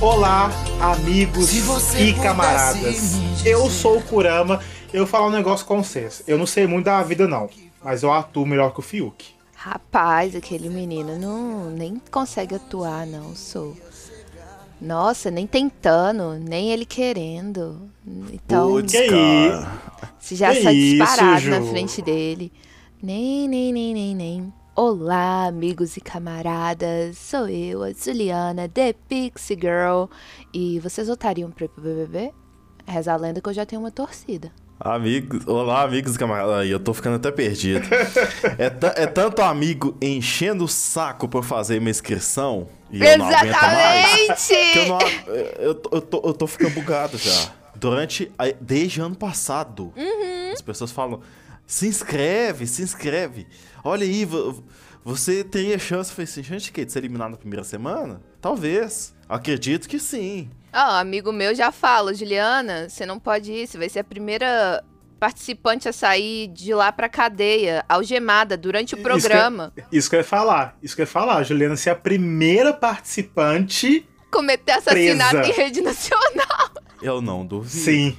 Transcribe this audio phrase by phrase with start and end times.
[0.00, 0.48] Olá,
[0.80, 1.52] amigos
[1.94, 3.16] e camaradas.
[3.44, 4.58] Eu sou o Kurama.
[4.94, 6.22] Eu vou falar um negócio com vocês.
[6.26, 7.50] Eu não sei muito da vida, não.
[7.84, 9.26] Mas eu atuo melhor que o Fiuk.
[9.54, 13.76] Rapaz, aquele menino não nem consegue atuar, não, sou.
[14.80, 17.90] Nossa, nem tentando, nem ele querendo.
[18.32, 18.92] Então, Putz,
[20.18, 22.50] se já que sai disparado na frente dele.
[23.02, 24.52] Nem, nem, nem, nem, nem.
[24.82, 27.18] Olá, amigos e camaradas.
[27.18, 30.04] Sou eu, a Juliana, The Pixie Girl.
[30.54, 32.32] E vocês votariam pra ir pro BBB?
[32.86, 34.50] Reza a lenda que eu já tenho uma torcida.
[34.80, 36.60] Amigos, olá, amigos e camaradas.
[36.60, 37.86] Aí, eu tô ficando até perdido.
[38.58, 43.26] é, é tanto amigo enchendo o saco pra eu fazer minha inscrição e eu não
[43.26, 44.48] aguento mais.
[44.48, 44.98] Que eu, não,
[45.58, 47.52] eu, tô, eu, tô, eu tô ficando bugado já.
[47.76, 48.32] Durante.
[48.58, 49.92] Desde ano passado.
[50.54, 51.20] As pessoas falam:
[51.70, 53.46] se inscreve, se inscreve.
[53.84, 54.64] Olha aí, vo-
[55.04, 56.10] você teria chance.
[56.10, 56.84] Eu falei assim: chance de quê?
[56.84, 58.20] De ser eliminado na primeira semana?
[58.40, 59.14] Talvez.
[59.28, 60.50] Acredito que sim.
[60.72, 64.82] Ó, amigo meu já fala, Juliana, você não pode ir, você vai ser a primeira
[65.18, 69.72] participante a sair de lá pra cadeia, algemada, durante o Isso programa.
[69.92, 70.76] Isso que eu ia falar.
[70.82, 71.42] Isso que eu ia falar.
[71.44, 74.06] Juliana ser a primeira participante.
[74.30, 75.50] Cometer assassinato Presa.
[75.50, 76.70] em rede nacional.
[77.02, 77.70] Eu não duvido.
[77.84, 78.16] Sim.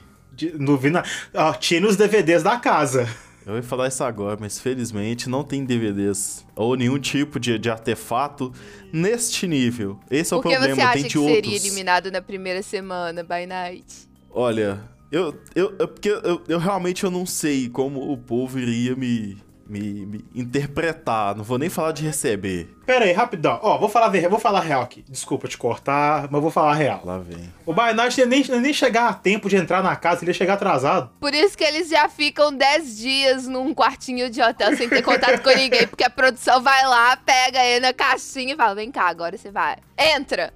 [0.80, 3.08] Vina- ó, tinha nos DVDs da casa.
[3.46, 7.70] Eu ia falar isso agora, mas felizmente não tem DVDs ou nenhum tipo de, de
[7.72, 8.54] artefato
[8.94, 10.00] neste nível.
[10.12, 11.36] Esse é o que problema, você acha tem que outros.
[11.36, 13.86] seria eliminado na primeira semana, by night?
[14.30, 14.80] Olha,
[15.12, 19.38] eu, eu, eu- porque eu, eu realmente eu não sei como o povo iria me,
[19.72, 21.36] me, me interpretar.
[21.36, 22.70] Não vou nem falar de receber.
[22.86, 23.58] Pera aí, rapidão.
[23.64, 25.04] Ó, vou falar, ver- vou falar real aqui.
[25.08, 27.02] Desculpa te cortar, mas vou falar real.
[27.06, 27.52] Lá vem.
[27.66, 27.74] O
[28.18, 31.10] ia nem, nem chegar a tempo de entrar na casa, ele ia chegar atrasado.
[31.20, 35.42] Por isso que eles já ficam 10 dias num quartinho de hotel sem ter contato
[35.42, 39.08] com ninguém, porque a produção vai lá, pega ele na caixinha e fala: vem cá,
[39.08, 39.78] agora você vai.
[39.98, 40.54] Entra!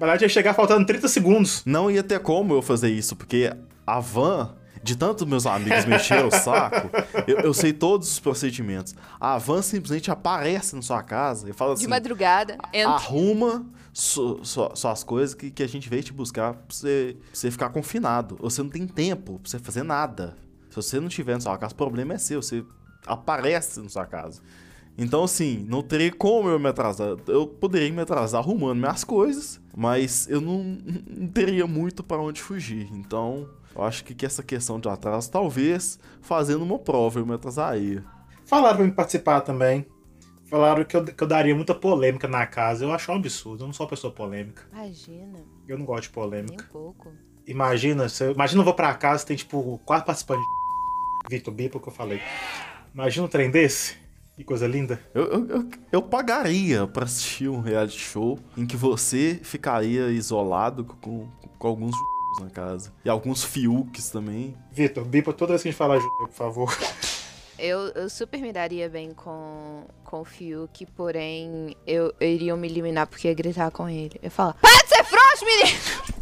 [0.00, 1.62] O Night ia chegar faltando 30 segundos.
[1.64, 3.52] Não ia ter como eu fazer isso, porque
[3.86, 4.54] a van,
[4.86, 6.88] de tanto meus amigos me encheram o saco,
[7.26, 8.94] eu, eu sei todos os procedimentos.
[9.20, 12.92] A van simplesmente aparece na sua casa e fala De assim: madrugada, entra.
[12.92, 17.28] arruma su- su- suas coisas que, que a gente veio te buscar pra você, pra
[17.32, 18.36] você ficar confinado.
[18.40, 20.36] Você não tem tempo pra você fazer nada.
[20.70, 22.40] Se você não tiver na sua casa, o problema é seu.
[22.40, 22.64] Você
[23.06, 24.40] aparece na sua casa.
[24.98, 27.16] Então, assim, não teria como eu me atrasar.
[27.26, 30.62] Eu poderia me atrasar arrumando minhas coisas, mas eu não,
[31.06, 32.88] não teria muito pra onde fugir.
[32.92, 37.34] Então, eu acho que, que essa questão de atraso, talvez fazendo uma prova eu me
[37.34, 38.02] atrasaria.
[38.46, 39.84] Falaram pra me participar também.
[40.46, 42.84] Falaram que eu, que eu daria muita polêmica na casa.
[42.84, 43.64] Eu acho um absurdo.
[43.64, 44.62] Eu não sou uma pessoa polêmica.
[44.72, 46.64] Imagina, Eu não gosto de nem polêmica.
[46.64, 47.12] um pouco.
[47.46, 50.44] Imagina, se eu, imagina eu vou pra casa tem tipo quatro participantes
[51.28, 52.20] de Vitor Bipo que eu falei.
[52.94, 53.96] Imagina um trem desse.
[54.36, 55.00] Que coisa linda.
[55.14, 60.84] Eu, eu, eu, eu pagaria pra assistir um reality show em que você ficaria isolado
[60.84, 61.26] com,
[61.58, 61.96] com alguns
[62.40, 62.92] na casa.
[63.02, 64.54] E alguns fiuques também.
[64.70, 66.76] Vitor, Bipo, toda vez que a gente falar por favor.
[67.58, 72.68] Eu, eu super me daria bem com, com o Fiuk, porém eu, eu iria me
[72.68, 74.16] eliminar porque ia gritar com ele.
[74.16, 76.15] Eu ia falar: Para de ser frouxo, menino!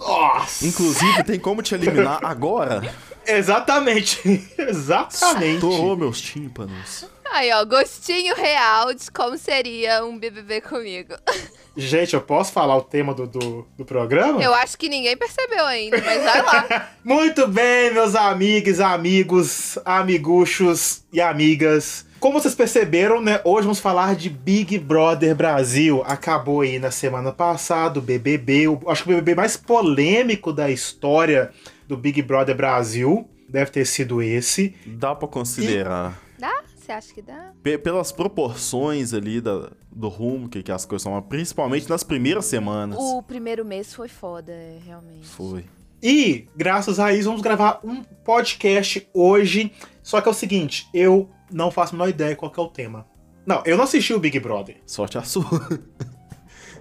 [0.00, 0.66] Nossa!
[0.66, 2.82] Inclusive, tem como te eliminar agora.
[3.26, 4.48] Exatamente.
[4.56, 5.54] Exatamente.
[5.54, 7.06] Estourou meus tímpanos.
[7.32, 11.14] Aí, ó, gostinho real de como seria um BBB comigo.
[11.76, 14.42] Gente, eu posso falar o tema do, do, do programa?
[14.42, 16.90] Eu acho que ninguém percebeu ainda, mas vai lá.
[17.04, 22.04] Muito bem, meus amigos, amigos, amiguchos e amigas.
[22.20, 23.40] Como vocês perceberam, né?
[23.44, 26.02] Hoje vamos falar de Big Brother Brasil.
[26.04, 28.68] Acabou aí na semana passada o BBB.
[28.68, 31.50] o- acho que o BBB mais polêmico da história
[31.88, 34.74] do Big Brother Brasil deve ter sido esse.
[34.86, 36.20] Dá pra considerar.
[36.38, 36.62] Dá?
[36.76, 37.52] Você acha que dá?
[37.62, 42.44] Pe- pelas proporções ali da, do rumo que, que as coisas são, principalmente nas primeiras
[42.44, 42.98] semanas.
[43.00, 45.26] O primeiro mês foi foda, é, realmente.
[45.26, 45.64] Foi.
[46.02, 49.72] E, graças a isso, vamos gravar um podcast hoje.
[50.02, 52.68] Só que é o seguinte, eu não faço a menor ideia qual que é o
[52.68, 53.06] tema.
[53.46, 54.76] Não, eu não assisti o Big Brother.
[54.86, 55.44] Sorte a sua.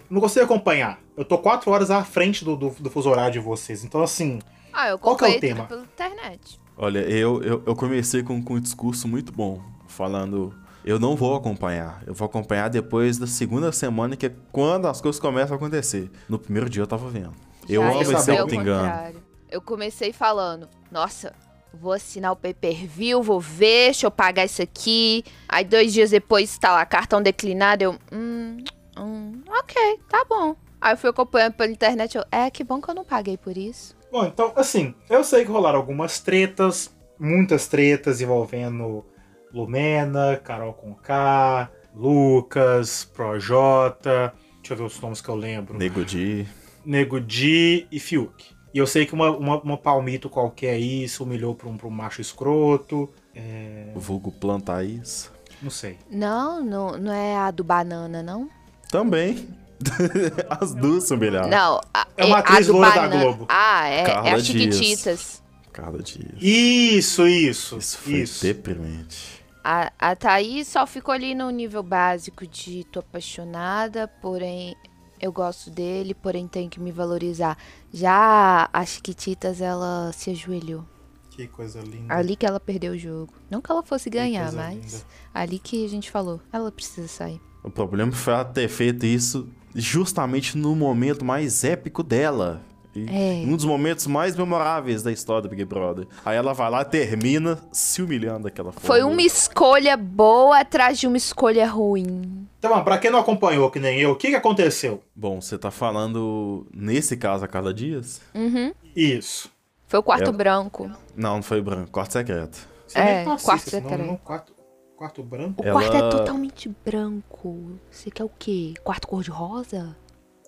[0.10, 1.00] Não consigo acompanhar.
[1.16, 3.84] Eu tô quatro horas à frente do, do, do fuso horário de vocês.
[3.84, 4.40] Então, assim,
[4.74, 5.66] Ah, eu Qual que é o tema?
[5.66, 6.60] pela internet.
[6.76, 10.52] Olha, eu, eu, eu comecei com, com um discurso muito bom, falando.
[10.84, 12.02] Eu não vou acompanhar.
[12.08, 16.10] Eu vou acompanhar depois da segunda semana, que é quando as coisas começam a acontecer.
[16.28, 17.34] No primeiro dia eu tava vendo.
[17.68, 18.82] Eu Já amo isso esse auto-engano.
[18.90, 19.24] contrário.
[19.52, 21.34] Eu comecei falando, nossa,
[21.74, 25.24] vou assinar o pay-per-view, vou ver, deixa eu pagar isso aqui.
[25.48, 28.58] Aí dois dias depois tá lá, cartão declinado, eu, hum,
[28.98, 30.56] hum, ok, tá bom.
[30.82, 33.58] Aí eu fui acompanhando pela internet, eu, é, que bom que eu não paguei por
[33.58, 33.96] isso.
[34.12, 39.06] Bom, então, assim, eu sei que rolaram algumas tretas, muitas tretas envolvendo
[39.54, 44.34] Lumena, Carol Conká, Lucas, Projota.
[44.58, 45.78] Deixa eu ver os nomes que eu lembro.
[45.78, 46.48] Nego Di.
[46.86, 48.59] Nego Di e Fiuk.
[48.74, 51.88] E eu sei que uma, uma, uma palmito qualquer aí se humilhou pra um, pra
[51.88, 53.10] um macho escroto.
[53.36, 53.92] É...
[53.96, 55.32] Vulgo Plantaís.
[55.62, 55.98] Não sei.
[56.10, 58.50] Não, não, não é a do banana, não?
[58.90, 59.48] Também.
[60.50, 61.50] As duas são humilhadas.
[61.50, 63.24] Não, a, É uma atriz a do loira da banana.
[63.24, 63.46] Globo.
[63.50, 64.76] Ah, é, Carla é as Dias.
[64.76, 65.44] Chiquititas.
[65.72, 66.34] Cada dia.
[66.40, 67.78] Isso, isso.
[67.78, 68.44] Isso foi isso.
[68.44, 69.40] deprimente.
[69.64, 74.76] A, a Thaís só ficou ali no nível básico de tô apaixonada, porém
[75.20, 77.58] eu gosto dele, porém tenho que me valorizar.
[77.92, 80.86] Já a Chiquititas, ela se ajoelhou.
[81.30, 82.14] Que coisa linda.
[82.14, 83.34] Ali que ela perdeu o jogo.
[83.50, 85.06] Não que ela fosse ganhar, mas linda.
[85.34, 87.40] ali que a gente falou, ela precisa sair.
[87.64, 92.62] O problema foi ela ter feito isso justamente no momento mais épico dela.
[93.08, 93.46] E É.
[93.48, 96.08] Um dos momentos mais memoráveis da história do Big Brother.
[96.26, 98.88] Aí ela vai lá e termina se humilhando daquela forma.
[98.88, 102.48] Foi uma escolha boa atrás de uma escolha ruim.
[102.58, 105.02] Então, pra quem não acompanhou, que nem eu, o que, que aconteceu?
[105.16, 108.22] Bom, você tá falando, nesse caso, a Carla Dias?
[108.36, 108.74] Uhum.
[108.96, 109.50] Isso.
[109.88, 110.92] Foi o quarto Ela- branco.
[111.16, 111.90] Não, não foi branco.
[111.92, 112.68] Quarto secreto.
[112.86, 114.04] Você É, nem assiste quarto secreto.
[114.04, 114.18] não?
[114.18, 114.54] Quarto,
[114.96, 115.64] quarto branco?
[115.64, 117.72] O Ela- quarto é totalmente branco.
[117.90, 118.74] Você quer o quê?
[118.84, 119.96] Quarto cor-de-rosa?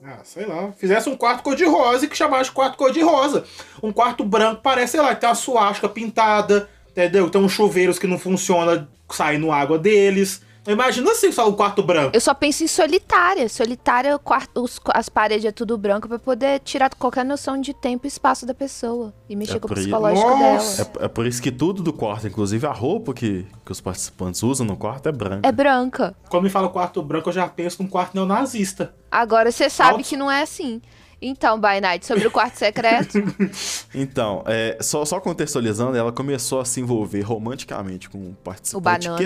[0.04, 0.72] Ah, sei lá.
[0.78, 3.46] Fizesse um quarto cor-de-rosa e que chamasse de quarto cor-de-rosa.
[3.84, 7.30] Um quarto branco parece, sei lá, tem uma suástica pintada, entendeu?
[7.30, 10.42] Tem uns chuveiros que não funcionam saindo água deles.
[10.68, 12.12] Imagina assim, só o quarto branco.
[12.14, 13.50] Eu só penso em solitária.
[13.50, 17.74] Solitária, o quarto, os- as paredes é tudo branco pra poder tirar qualquer noção de
[17.74, 19.12] tempo e espaço da pessoa.
[19.28, 20.84] E mexer É com o psicológico Nossa!
[20.86, 20.98] dela.
[21.02, 24.44] É, é por isso que tudo do quarto, inclusive a roupa que, que os participantes
[24.44, 25.48] usam no quarto é branca.
[25.48, 26.16] É branca.
[26.30, 28.94] Quando me fala quarto branco, eu já penso num quarto neonazista.
[29.10, 30.04] Agora você sabe Alto.
[30.08, 30.80] que não é assim.
[31.20, 33.18] Então, By Night, sobre o quarto secreto.
[33.94, 38.82] Então, é, só, só contextualizando, ela começou a se envolver romanticamente com um participante O
[39.12, 39.18] Banana.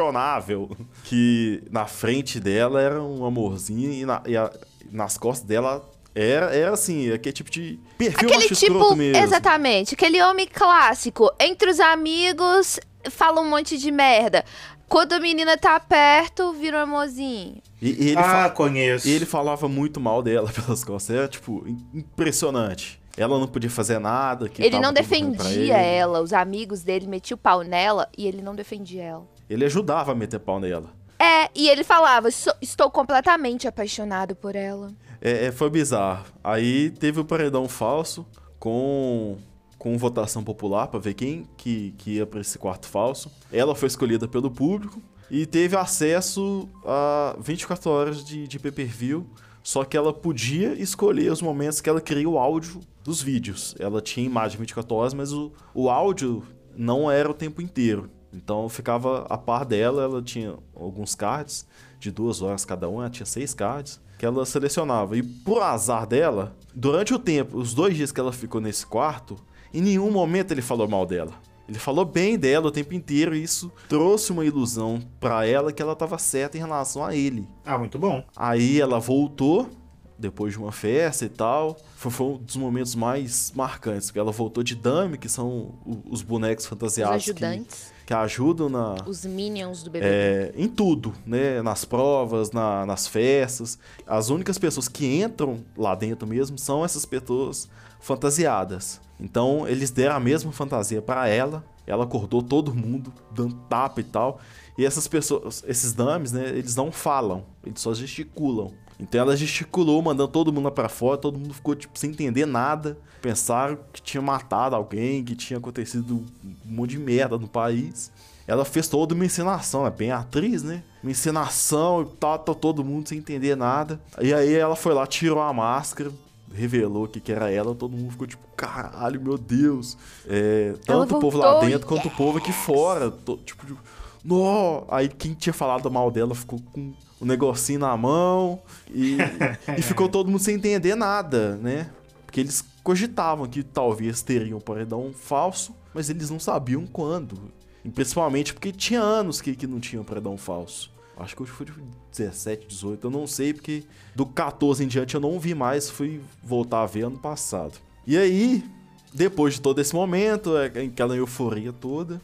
[0.00, 0.70] Questionável,
[1.04, 4.50] que na frente dela era um amorzinho e, na- e a-
[4.90, 9.22] nas costas dela era, era assim, aquele tipo de perfil Aquele macho tipo, mesmo.
[9.22, 12.78] exatamente, aquele homem clássico, entre os amigos,
[13.10, 14.44] fala um monte de merda.
[14.88, 17.58] Quando a menina tá perto, vira um amorzinho.
[17.80, 19.06] E, e ele ah, fa- conheço.
[19.08, 23.00] e ele falava muito mal dela pelas costas, era tipo, im- impressionante.
[23.16, 24.50] Ela não podia fazer nada.
[24.58, 25.70] ele não defendia ele.
[25.72, 29.28] ela, os amigos dele metiam o pau nela e ele não defendia ela.
[29.50, 30.90] Ele ajudava a meter pau nela.
[31.18, 34.94] É, e ele falava, "Sou- estou completamente apaixonado por ela.
[35.20, 36.24] É, é, foi bizarro.
[36.42, 38.24] Aí teve o paredão falso
[38.58, 39.36] com,
[39.78, 43.30] com votação popular pra ver quem que, que ia pra esse quarto falso.
[43.52, 49.26] Ela foi escolhida pelo público e teve acesso a 24 horas de, de pay-per-view.
[49.62, 53.74] Só que ela podia escolher os momentos que ela queria o áudio dos vídeos.
[53.78, 56.42] Ela tinha imagem 24 horas, mas o, o áudio
[56.74, 58.10] não era o tempo inteiro.
[58.32, 61.66] Então eu ficava a par dela, ela tinha alguns cards
[61.98, 65.16] de duas horas cada um, ela tinha seis cards que ela selecionava.
[65.16, 69.36] E por azar dela, durante o tempo, os dois dias que ela ficou nesse quarto,
[69.72, 71.32] em nenhum momento ele falou mal dela.
[71.66, 75.80] Ele falou bem dela o tempo inteiro e isso trouxe uma ilusão pra ela que
[75.80, 77.48] ela tava certa em relação a ele.
[77.64, 78.24] Ah, muito bom.
[78.36, 79.70] Aí ela voltou,
[80.18, 81.76] depois de uma festa e tal.
[81.96, 85.74] Foi, foi um dos momentos mais marcantes, porque ela voltou de Dami, que são
[86.08, 90.04] os bonecos Os fantasiados que, ajudantes, que ajudam na, os minions do bebê.
[90.06, 91.62] é, em tudo, né?
[91.62, 93.78] Nas provas, na- nas festas.
[94.06, 97.68] As únicas pessoas que entram lá dentro mesmo são essas pessoas
[98.00, 99.00] fantasiadas.
[99.18, 101.64] Então eles deram a mesma fantasia pra ela.
[101.86, 104.40] Ela acordou todo mundo dando tapa e tal.
[104.78, 106.48] E essas pessoas, esses dames, né?
[106.48, 108.72] Eles não falam, eles só gesticulam.
[109.00, 112.44] Então ela gesticulou, mandando todo mundo lá pra fora, todo mundo ficou tipo sem entender
[112.46, 112.98] nada.
[113.22, 118.10] Pensaram que tinha matado alguém, que tinha acontecido um monte de merda no país.
[118.46, 120.82] Ela fez toda uma encenação, é bem atriz, né?
[121.02, 124.00] Uma encenação e tal, tá todo mundo sem entender nada.
[124.20, 126.10] E aí ela foi lá, tirou a máscara,
[126.52, 129.96] revelou que, que era ela, todo mundo ficou tipo, caralho, meu Deus.
[130.26, 133.10] É, tanto o povo lá dentro quanto o povo aqui fora.
[133.10, 133.78] to- tipo, tipo,
[134.24, 134.82] nó.
[134.88, 138.60] Aí quem tinha falado mal dela ficou com o negocinho na mão
[138.92, 139.18] e,
[139.78, 141.90] e ficou todo mundo sem entender nada, né?
[142.24, 147.52] Porque eles cogitavam que talvez teriam um paredão falso, mas eles não sabiam quando.
[147.84, 150.90] E principalmente porque tinha anos que, que não tinha um paredão falso.
[151.16, 151.72] Acho que hoje foi de
[152.16, 153.84] 17, 18, eu não sei, porque
[154.14, 157.78] do 14 em diante eu não vi mais, fui voltar a ver ano passado.
[158.06, 158.64] E aí,
[159.12, 162.20] depois de todo esse momento, é, aquela euforia toda,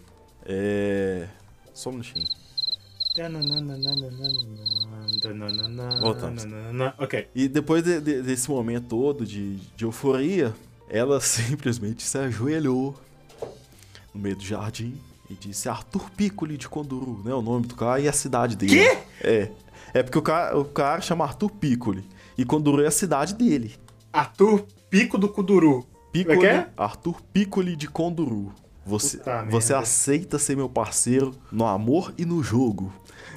[0.46, 1.28] é.
[1.74, 2.24] Só um minutinho.
[6.00, 6.44] Voltamos.
[6.98, 7.28] Ok.
[7.34, 10.54] E depois de- de- desse momento todo de, de euforia,
[10.88, 12.94] ela simplesmente se ajoelhou
[14.14, 14.94] no meio do jardim
[15.28, 17.34] E disse Arthur Piccoli de Conduru, né?
[17.34, 18.76] O nome do cara e a cidade dele.
[18.78, 18.98] Quê?
[19.20, 19.50] É.
[19.92, 22.04] É porque o cara, o cara chama Arthur Piccoli.
[22.38, 23.74] E Conduru é a cidade dele.
[24.12, 25.84] Arthur Pico do Kuduru.
[26.12, 26.70] Piccoli, Como é que é?
[26.76, 28.52] Arthur Piccoli de Conduru.
[28.86, 29.20] Você,
[29.50, 32.92] você aceita ser meu parceiro no amor e no jogo.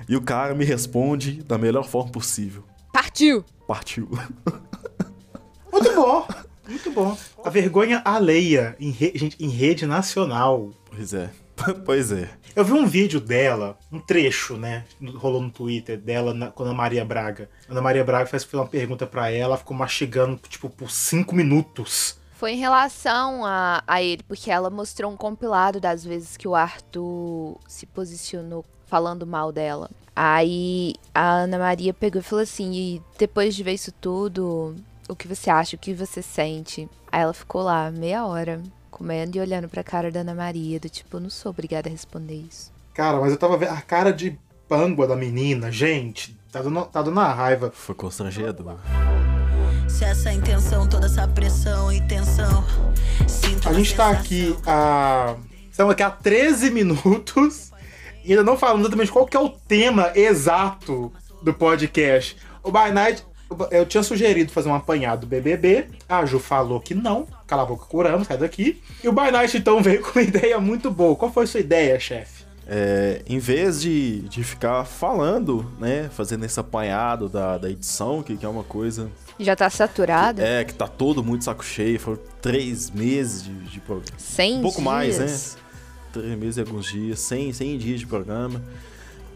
[0.09, 2.63] E o cara me responde da melhor forma possível.
[2.91, 3.45] Partiu!
[3.67, 4.09] Partiu.
[5.71, 6.27] Muito bom.
[6.67, 7.17] Muito bom.
[7.43, 10.71] A vergonha alheia em, re- gente, em rede nacional.
[10.89, 11.29] Pois é.
[11.85, 12.29] pois é.
[12.55, 14.83] Eu vi um vídeo dela, um trecho, né?
[15.15, 17.49] Rolou no Twitter dela na- com a Ana Maria Braga.
[17.67, 21.35] A Ana Maria Braga fez uma pergunta pra ela, ela ficou mastigando, tipo, por cinco
[21.35, 22.17] minutos.
[22.33, 26.55] Foi em relação a, a ele, porque ela mostrou um compilado das vezes que o
[26.55, 29.89] Arthur se posicionou falando mal dela.
[30.15, 34.75] Aí a Ana Maria pegou e falou assim: e depois de ver isso tudo,
[35.07, 35.75] o que você acha?
[35.75, 36.89] O que você sente?
[37.11, 38.61] Aí ela ficou lá meia hora,
[38.91, 41.91] comendo e olhando pra cara da Ana Maria, do tipo, eu não sou obrigada a
[41.91, 42.71] responder isso.
[42.93, 44.37] Cara, mas eu tava vendo a cara de
[44.67, 46.37] pangua da menina, gente.
[46.51, 47.71] Tá dando, tá dando uma raiva.
[47.73, 48.77] Foi constrangedor.
[49.87, 52.63] Se essa intenção, toda essa pressão e tensão.
[53.27, 55.35] Sinto A gente tá aqui há.
[55.71, 57.71] Estamos aqui há 13 minutos
[58.23, 61.11] e ainda não falamos exatamente qual que é o tema exato
[61.41, 62.35] do podcast.
[62.63, 63.23] O By Night,
[63.71, 65.87] eu tinha sugerido fazer um apanhado do BBB.
[66.07, 67.25] A Ju falou que não.
[67.47, 68.81] Cala a boca, curamos, sai daqui.
[69.03, 71.15] E o By Night então veio com uma ideia muito boa.
[71.15, 72.43] Qual foi a sua ideia, chefe?
[72.71, 76.07] É, em vez de, de ficar falando, né?
[76.13, 79.09] Fazendo esse apanhado da, da edição, que, que é uma coisa.
[79.39, 80.43] Já tá saturada?
[80.45, 81.99] É, que tá todo muito saco cheio.
[81.99, 84.19] Foram três meses de, de programa.
[84.19, 85.55] 100 Um pouco mais, dias.
[85.55, 85.61] né?
[86.11, 88.61] Três meses e alguns dias, 100, 100 dias de programa.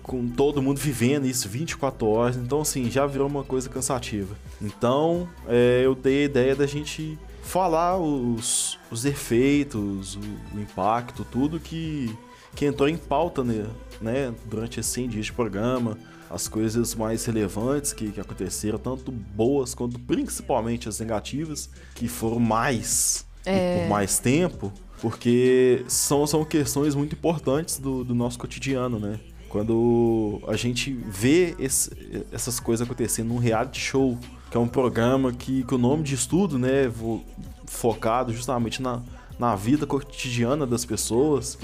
[0.01, 2.36] Com todo mundo vivendo isso 24 horas.
[2.36, 4.36] Então, assim, já virou uma coisa cansativa.
[4.62, 10.20] Então, é, eu dei a ideia da gente falar os, os efeitos, o,
[10.56, 12.13] o impacto, tudo que,
[12.56, 13.65] que entrou em pauta né,
[14.01, 15.98] né, durante esses 100 dias de programa.
[16.30, 22.39] As coisas mais relevantes que, que aconteceram, tanto boas quanto principalmente as negativas, que foram
[22.39, 24.72] mais e por mais tempo,
[25.03, 29.19] porque são, são questões muito importantes do, do nosso cotidiano, né?
[29.50, 31.91] Quando a gente vê esse-
[32.31, 34.17] essas coisas acontecendo num reality show,
[34.50, 36.89] que é um programa que, que o nome de estudo, né,
[37.65, 39.01] focado justamente na,
[39.38, 41.60] na vida cotidiana das pessoas,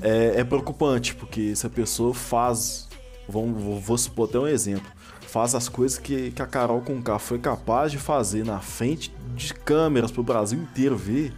[0.00, 2.88] é, é preocupante, porque se a pessoa faz,
[3.28, 4.90] vamos, vou, vou supor até um exemplo,
[5.20, 9.52] faz as coisas que, que a Carol Conká foi capaz de fazer na frente de
[9.52, 11.30] câmeras para o Brasil inteiro ver,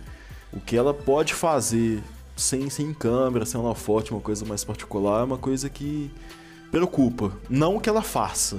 [0.53, 2.03] o que ela pode fazer
[2.37, 6.11] sem, sem câmera, sem uma forte, uma coisa mais particular, é uma coisa que
[6.71, 7.33] preocupa.
[7.49, 8.59] Não que ela faça,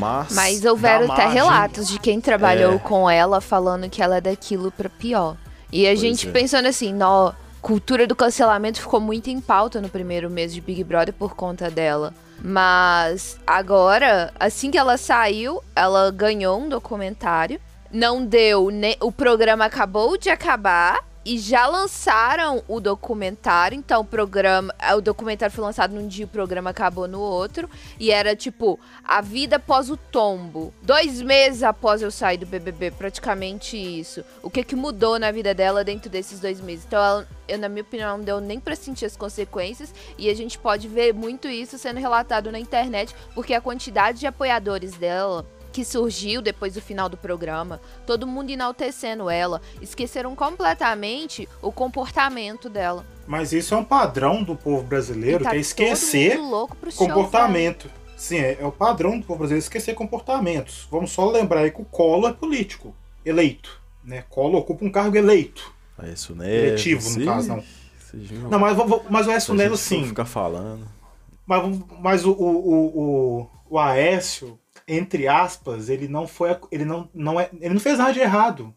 [0.00, 0.32] mas.
[0.34, 2.78] Mas houveram até margem- relatos de quem trabalhou É.
[2.78, 5.36] com ela falando que ela é daquilo pra pior.
[5.72, 6.30] E a Pois gente é.
[6.32, 10.82] pensando assim, nó, cultura do cancelamento ficou muito em pauta no primeiro mês de Big
[10.84, 12.14] Brother por conta dela.
[12.42, 17.60] Mas agora, assim que ela saiu, ela ganhou um documentário.
[17.90, 23.76] Não deu, ne- o programa acabou de acabar e já lançaram o documentário.
[23.76, 27.68] Então, o programa, o documentário foi lançado num dia, o programa acabou no outro.
[27.98, 30.72] E era tipo, a vida após o tombo.
[30.82, 34.22] Dois meses após eu sair do BBB, praticamente isso.
[34.42, 36.84] O que que mudou na vida dela dentro desses dois meses?
[36.86, 39.94] Então, ela, eu, na minha opinião, não deu nem pra sentir as consequências.
[40.16, 44.26] E a gente pode ver muito isso sendo relatado na internet, porque a quantidade de
[44.26, 51.48] apoiadores dela que surgiu depois do final do programa, todo mundo enaltecendo ela, esqueceram completamente
[51.62, 53.04] o comportamento dela.
[53.26, 56.38] Mas isso é um padrão do povo brasileiro, tá que é esquecer
[56.80, 57.90] pro show, comportamento.
[58.16, 60.88] Sim, é, é o padrão do povo brasileiro esquecer comportamentos.
[60.90, 62.94] Vamos só lembrar aí que o Collor é político,
[63.24, 63.80] eleito.
[64.02, 64.24] Né?
[64.28, 65.72] Collor ocupa um cargo eleito.
[66.02, 66.52] É isso, né?
[66.52, 67.64] Eletivo, no caso, não.
[68.50, 68.76] Não, mas,
[69.10, 70.04] mas o Aécio Nelo sim.
[70.06, 70.86] ficar falando.
[71.46, 72.86] Mas, mas o, o,
[73.40, 74.58] o, o Aécio,
[74.88, 76.56] entre aspas, ele não foi.
[76.72, 78.74] Ele não, não, é, ele não fez nada de errado.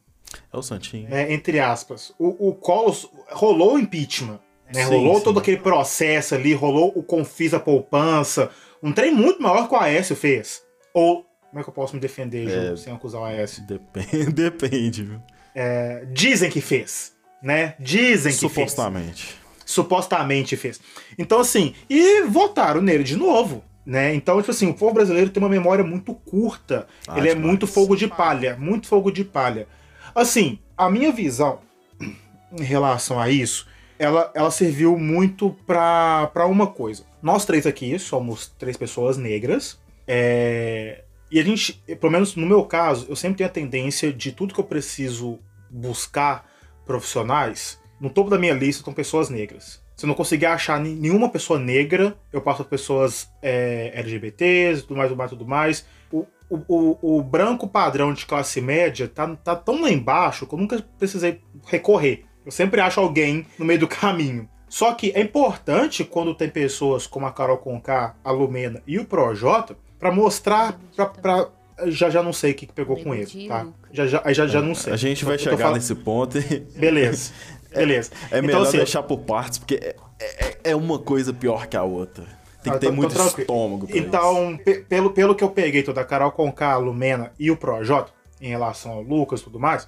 [0.53, 1.09] É o Santinho.
[1.09, 2.13] né, entre aspas.
[2.19, 2.95] O, o Collor
[3.31, 4.39] rolou o impeachment.
[4.73, 5.23] Né, Sim, rolou sim.
[5.23, 8.49] todo aquele processo ali, rolou o Confis a poupança.
[8.81, 10.63] Um trem muito maior que o Aécio fez.
[10.93, 12.77] Ou, como é que eu posso me defender, Ju, É.
[12.77, 13.61] sem acusar o Aécio?
[13.67, 15.19] Depende, depende, viu?
[15.53, 17.13] É, dizem que fez.
[17.43, 17.75] Né?
[17.79, 18.71] Dizem que fez.
[18.71, 19.35] Supostamente.
[19.65, 20.79] supostamente fez.
[21.17, 23.63] Então, assim, e votaram nele de novo.
[23.85, 24.13] Né?
[24.13, 26.87] Então, tipo assim, o povo brasileiro tem uma memória muito curta.
[27.07, 27.47] Ah, Ele é demais.
[27.47, 28.55] muito fogo de palha.
[28.57, 29.67] Muito fogo de palha.
[30.13, 31.59] Assim, a minha visão
[31.99, 37.03] em relação a isso, ela, ela serviu muito pra, pra uma coisa.
[37.21, 39.79] Nós três aqui somos três pessoas negras.
[40.07, 44.33] é, e a gente, pelo menos no meu caso, eu sempre tenho a tendência de
[44.33, 46.45] tudo que eu preciso buscar
[46.85, 49.81] profissionais, no topo da minha lista estão pessoas negras.
[50.01, 55.09] Se eu não conseguir achar nenhuma pessoa negra, eu passo pessoas é, LGBTs, tudo mais,
[55.09, 55.85] tudo mais, tudo mais.
[56.11, 60.55] O, o, o, o, branco padrão de classe média tá, tá tão lá embaixo que
[60.55, 62.25] eu nunca precisei recorrer.
[62.43, 64.49] Eu sempre acho alguém no meio do caminho.
[64.67, 69.05] Só que é importante quando tem pessoas como a Carol Conká, a Lumena e o
[69.05, 70.79] Projota para mostrar
[71.21, 71.47] para
[71.85, 73.67] já já não sei o que, que pegou com ele, tá?
[73.91, 74.93] Já já, já, já não sei.
[74.93, 75.75] A gente vai chegar falando...
[75.75, 76.39] nesse ponto.
[76.39, 76.59] E...
[76.75, 77.31] Beleza.
[77.73, 78.11] Beleza.
[78.31, 81.67] É, é então, melhor assim, deixar por partes, porque é, é, é, uma coisa pior
[81.67, 82.25] que a outra.
[82.63, 83.87] Tem que ah, ter tô, muito tô estômago.
[83.89, 88.11] então, pelo, pelo que eu peguei toda a Carol Conká, a Lumena e o Projota,
[88.39, 89.87] em relação ao Lucas e tudo mais,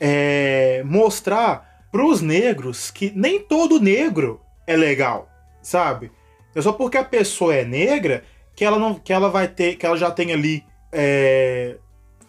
[0.00, 5.28] é mostrar pros negros que nem todo negro é legal,
[5.62, 6.10] sabe?
[6.54, 9.86] É só porque a pessoa é negra que ela não que ela vai ter, que
[9.86, 11.76] ela já tem ali é,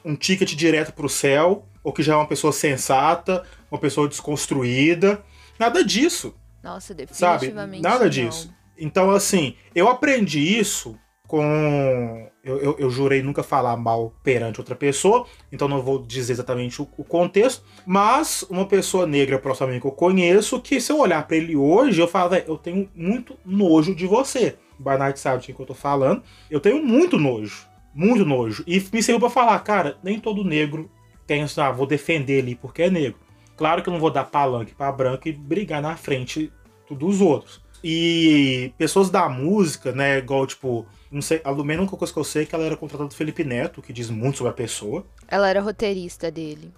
[0.05, 5.23] um ticket direto pro céu, ou que já é uma pessoa sensata, uma pessoa desconstruída.
[5.59, 6.33] Nada disso.
[6.63, 7.51] Nossa, definitivamente.
[7.51, 7.81] Sabe?
[7.81, 8.09] Nada não.
[8.09, 8.53] disso.
[8.77, 12.27] Então, assim, eu aprendi isso com.
[12.43, 16.81] Eu, eu, eu, jurei nunca falar mal perante outra pessoa, então não vou dizer exatamente
[16.81, 20.91] o, o contexto, mas uma pessoa negra próxima a mim que eu conheço, que se
[20.91, 24.57] eu olhar para ele hoje, eu falo, eu tenho muito nojo de você.
[24.79, 26.23] O Barnard sabe de que eu tô falando.
[26.49, 27.67] Eu tenho muito nojo.
[27.93, 28.63] Muito nojo.
[28.65, 30.89] E me serviu pra falar, cara, nem todo negro
[31.33, 33.19] assim, ah, vou defender ele porque é negro.
[33.55, 36.51] Claro que eu não vou dar palanque pra branco e brigar na frente
[36.89, 37.61] dos outros.
[37.83, 42.19] E pessoas da música, né, igual, tipo, não sei, a Lumena, a única coisa que
[42.19, 44.55] eu sei é que ela era contratada do Felipe Neto, que diz muito sobre a
[44.55, 45.05] pessoa.
[45.27, 46.73] Ela era roteirista dele.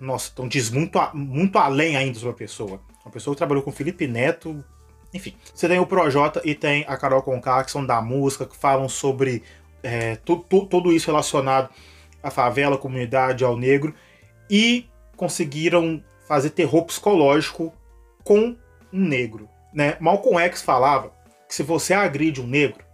[0.00, 2.80] Nossa, então diz muito, muito além ainda sobre a pessoa.
[3.04, 4.64] Uma pessoa que trabalhou com o Felipe Neto,
[5.12, 5.34] enfim.
[5.54, 8.88] Você tem o Projota e tem a Carol Conká, que são da música, que falam
[8.88, 9.42] sobre
[9.82, 11.70] é, tu, tu, tudo isso relacionado
[12.26, 13.94] à favela, à comunidade, ao negro.
[14.50, 17.72] E conseguiram fazer terror psicológico
[18.24, 18.56] com
[18.92, 19.48] um negro.
[19.72, 19.96] Né?
[20.00, 21.12] Malcolm X falava
[21.48, 22.84] que se você agride um negro,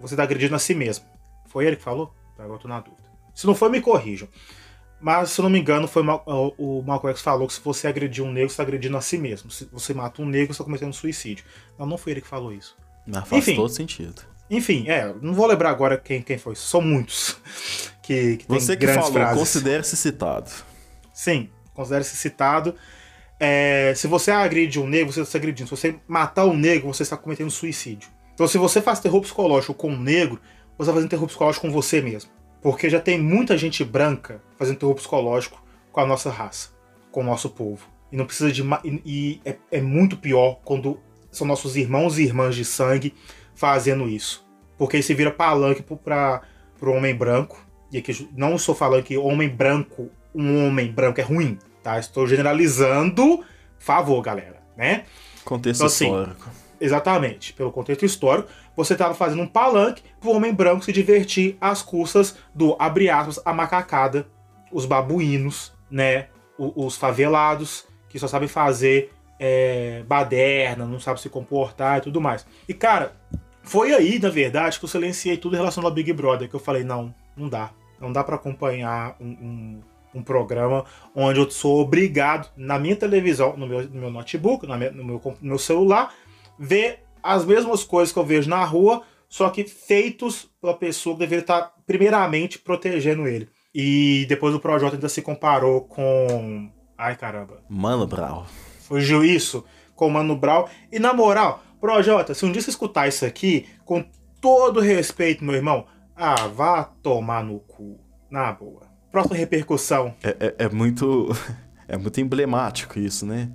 [0.00, 1.04] você está agredindo a si mesmo.
[1.46, 2.12] Foi ele que falou?
[2.38, 3.08] Agora eu tô na dúvida.
[3.34, 4.28] Se não foi, me corrijam.
[5.00, 8.24] Mas, se eu não me engano, foi o Malcolm X falou que se você agredir
[8.24, 9.50] um negro, você está agredindo a si mesmo.
[9.50, 11.44] Se você mata um negro, você está cometendo suicídio.
[11.78, 12.76] Não, não foi ele que falou isso.
[13.06, 14.22] Mas faz Enfim, todo sentido.
[14.50, 16.56] Enfim, é, não vou lembrar agora quem, quem foi.
[16.56, 17.40] São muitos
[18.08, 20.50] que, que Você que falou, considere-se citado.
[21.12, 22.74] Sim, considere-se citado.
[23.38, 25.68] É, se você agride um negro, você está agredindo.
[25.68, 28.08] Se você matar um negro, você está cometendo suicídio.
[28.32, 30.40] Então, se você faz terror psicológico com um negro,
[30.78, 32.30] você está fazendo terror psicológico com você mesmo.
[32.62, 36.70] Porque já tem muita gente branca fazendo terror psicológico com a nossa raça,
[37.12, 37.86] com o nosso povo.
[38.10, 38.62] E não precisa de.
[38.84, 40.98] E, e é, é, muito pior quando
[41.30, 43.14] são nossos irmãos e irmãs de sangue
[43.54, 44.48] fazendo isso.
[44.78, 46.40] Porque aí você vira palanque para
[46.80, 47.67] o homem branco.
[47.90, 51.98] E aqui não estou falando que homem branco, um homem branco é ruim, tá?
[51.98, 53.44] Estou generalizando.
[53.78, 55.04] Favor, galera, né?
[55.44, 56.50] Contexto então, assim, histórico.
[56.80, 61.56] Exatamente, pelo contexto histórico, você estava fazendo um palanque para o homem branco se divertir
[61.60, 64.28] às custas do, abre aspas, a macacada,
[64.70, 66.26] os babuínos, né?
[66.56, 72.44] Os, favelados, que só sabem fazer é, baderna, não sabem se comportar e tudo mais.
[72.68, 73.12] E cara,
[73.62, 76.82] foi aí, na verdade, que eu silenciei tudo relacionado ao Big Brother, que eu falei,
[76.82, 77.70] não, não dá.
[78.00, 79.80] Não dá para acompanhar um, um,
[80.16, 84.90] um, programa onde eu sou obrigado, na minha televisão, no meu, no meu notebook, minha,
[84.90, 86.14] no, meu, no meu celular,
[86.58, 91.20] ver as mesmas coisas que eu vejo na rua, só que feitos pela pessoa que
[91.20, 93.48] deveria estar, primeiramente, protegendo ele.
[93.74, 96.70] E depois o Projota ainda se comparou com.
[96.96, 97.62] Ai caramba.
[97.68, 98.44] Mano Brown.
[98.80, 100.66] Fugiu isso com o Mano Brown.
[100.90, 104.04] E na moral, Projota, se um dia você escutar isso aqui, com
[104.40, 105.86] todo respeito, meu irmão,
[106.18, 107.98] ah, vá tomar no cu.
[108.30, 108.82] Na boa.
[109.10, 110.14] Próxima repercussão.
[110.22, 111.28] É, é, é muito.
[111.90, 113.50] É muito emblemático isso, né?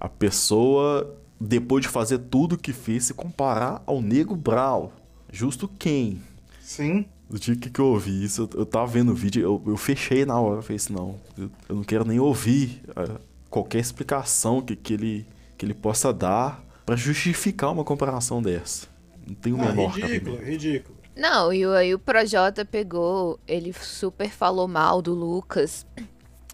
[0.00, 4.92] A pessoa, depois de fazer tudo o que fez, se comparar ao Nego Brau.
[5.30, 6.20] Justo quem?
[6.60, 7.06] Sim.
[7.30, 10.26] Do dia que eu ouvi isso, eu, eu tava vendo o vídeo, eu, eu fechei
[10.26, 14.60] na hora, eu falei assim, não, eu, eu não quero nem ouvir uh, qualquer explicação
[14.60, 18.88] que, que, ele, que ele possa dar para justificar uma comparação dessa.
[19.24, 20.50] Não tem o ah, menor ridículo, cabimento.
[20.50, 20.97] ridículo.
[21.18, 25.84] Não, e aí o Projota pegou, ele super falou mal do Lucas.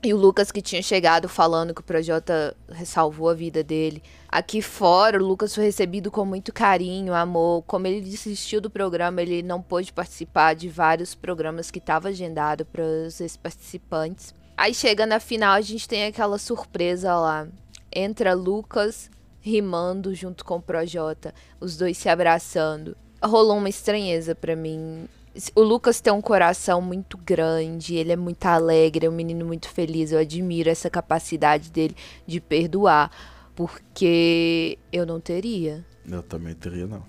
[0.02, 4.02] E o Lucas que tinha chegado falando que o Projota ressalvou a vida dele.
[4.26, 7.62] Aqui fora, o Lucas foi recebido com muito carinho, amor.
[7.66, 12.64] Como ele desistiu do programa, ele não pôde participar de vários programas que estavam agendado
[12.64, 14.34] para os participantes.
[14.56, 17.46] Aí chega na final, a gente tem aquela surpresa lá.
[17.94, 19.10] Entra Lucas,
[19.42, 22.96] rimando junto com o Projota, os dois se abraçando.
[23.24, 25.08] Rolou uma estranheza para mim.
[25.54, 29.68] O Lucas tem um coração muito grande, ele é muito alegre, é um menino muito
[29.68, 30.12] feliz.
[30.12, 33.10] Eu admiro essa capacidade dele de perdoar.
[33.54, 35.84] Porque eu não teria.
[36.04, 37.04] Eu também teria, não.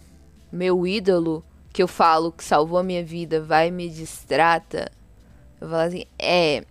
[0.51, 4.91] Meu ídolo, que eu falo que salvou a minha vida, vai e me distrata.
[5.59, 6.63] Eu falo assim, é.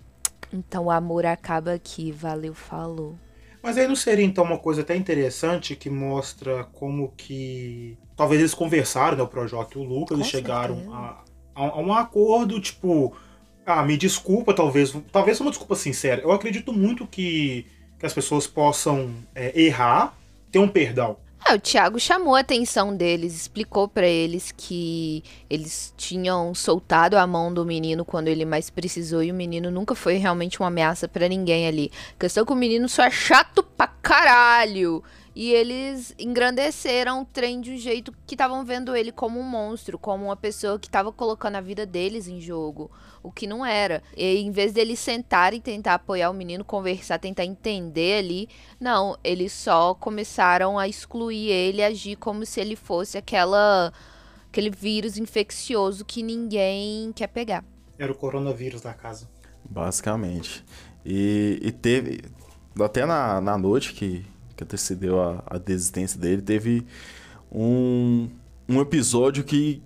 [0.52, 3.16] Então o amor acaba aqui, valeu, falou.
[3.64, 7.96] Mas aí não seria então uma coisa até interessante que mostra como que.
[8.14, 11.24] Talvez eles conversaram, né, o Projota e o Lucas, eles chegaram a,
[11.54, 13.16] a, a, um acordo, tipo.
[13.64, 14.94] Ah, me desculpa, talvez.
[15.10, 16.20] Talvez uma desculpa sincera.
[16.20, 17.64] Eu acredito muito que,
[17.98, 20.14] que as pessoas possam é, errar,
[20.52, 21.16] ter um perdão.
[21.46, 27.26] Ah, o Thiago chamou a atenção deles, explicou para eles que eles tinham soltado a
[27.26, 31.06] mão do menino quando ele mais precisou e o menino nunca foi realmente uma ameaça
[31.06, 31.92] para ninguém ali.
[32.16, 35.04] A questão é que o menino só é chato pra caralho.
[35.36, 39.98] E eles engrandeceram o trem de um jeito que estavam vendo ele como um monstro,
[39.98, 42.90] como uma pessoa que estava colocando a vida deles em jogo,
[43.24, 44.02] o que não era.
[44.16, 49.18] E em vez deles sentarem e tentar apoiar o menino, conversar, tentar entender ali, não,
[49.24, 53.92] eles só começaram a excluir ele, agir como se ele fosse aquela
[54.48, 57.64] aquele vírus infeccioso que ninguém quer pegar.
[57.98, 59.28] Era o coronavírus da casa.
[59.68, 60.64] Basicamente.
[61.04, 62.20] E, e teve.
[62.78, 64.24] Até na, na noite que
[64.56, 66.86] que antecedeu a, a desistência dele, teve
[67.50, 68.28] um,
[68.68, 69.82] um episódio que,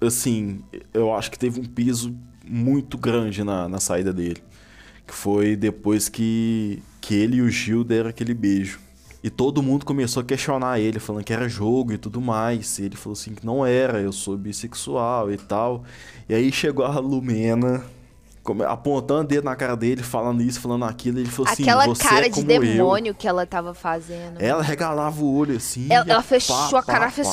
[0.00, 2.16] assim, eu acho que teve um peso
[2.48, 4.42] muito grande na, na saída dele.
[5.06, 8.80] Que foi depois que, que ele e o Gil deram aquele beijo.
[9.22, 12.78] E todo mundo começou a questionar ele, falando que era jogo e tudo mais.
[12.78, 15.84] E ele falou assim que não era, eu sou bissexual e tal.
[16.28, 17.84] E aí chegou a Lumena
[18.66, 21.18] apontando o dedo na cara dele, falando isso, falando aquilo.
[21.18, 23.14] Ele falou Aquela assim: Aquela cara é de demônio eu.
[23.14, 24.40] que ela tava fazendo.
[24.40, 25.86] Ela regalava o olho assim.
[25.90, 27.28] Ela, ela fechou pá, a cara, pá, fez.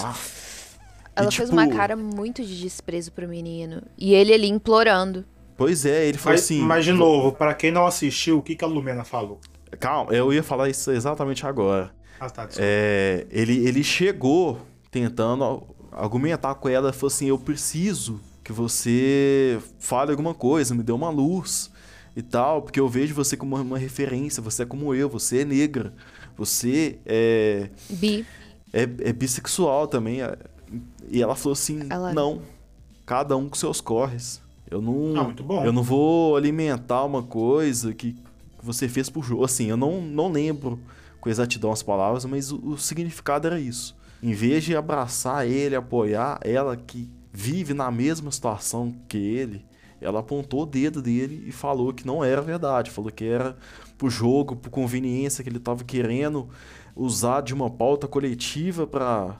[1.15, 1.62] Ela e, fez tipo...
[1.62, 3.82] uma cara muito de desprezo pro menino.
[3.97, 5.25] E ele ali implorando.
[5.58, 6.62] Pois é, ele falou mas, assim.
[6.62, 9.39] Mas de novo, para quem não assistiu, o que, que a Lumena falou?
[9.80, 11.91] Calma, eu ia falar isso exatamente agora.
[12.19, 18.54] Ah, tá, é, ele, ele chegou tentando argumentar com ela, falou assim: Eu preciso que
[18.54, 21.71] você fale alguma coisa, me dê uma luz
[22.15, 25.45] e tal, porque eu vejo você como uma referência, você é como eu, você é
[25.45, 25.93] negra,
[26.38, 27.69] você é.
[27.89, 28.25] Bi.
[28.71, 30.19] É, é bissexual também.
[31.10, 32.13] E ela falou assim: ela...
[32.13, 32.41] não,
[33.06, 34.41] cada um com seus corres.
[34.69, 35.63] Eu não, ah, muito bom.
[35.63, 38.15] eu não vou alimentar uma coisa que
[38.62, 39.45] você fez por jogo.
[39.45, 40.80] Assim, eu não, não lembro
[41.21, 43.95] com exatidão as palavras, mas o, o significado era isso.
[44.23, 49.63] Em vez de abraçar ele, apoiar ela que vive na mesma situação que ele,
[50.01, 53.58] ela apontou o dedo dele e falou que não era verdade, falou que era
[53.97, 56.49] pro jogo, por conveniência que ele estava querendo
[56.95, 59.39] usar de uma pauta coletiva para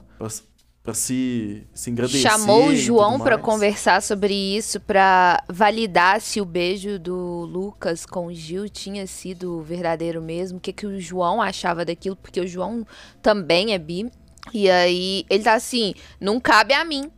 [0.86, 2.22] para se, se engrandecer.
[2.22, 8.26] Chamou o João para conversar sobre isso, para validar se o beijo do Lucas com
[8.26, 12.46] o Gil tinha sido verdadeiro mesmo, o que, que o João achava daquilo, porque o
[12.46, 12.86] João
[13.20, 14.10] também é bi.
[14.54, 17.10] E aí ele tá assim, não cabe a mim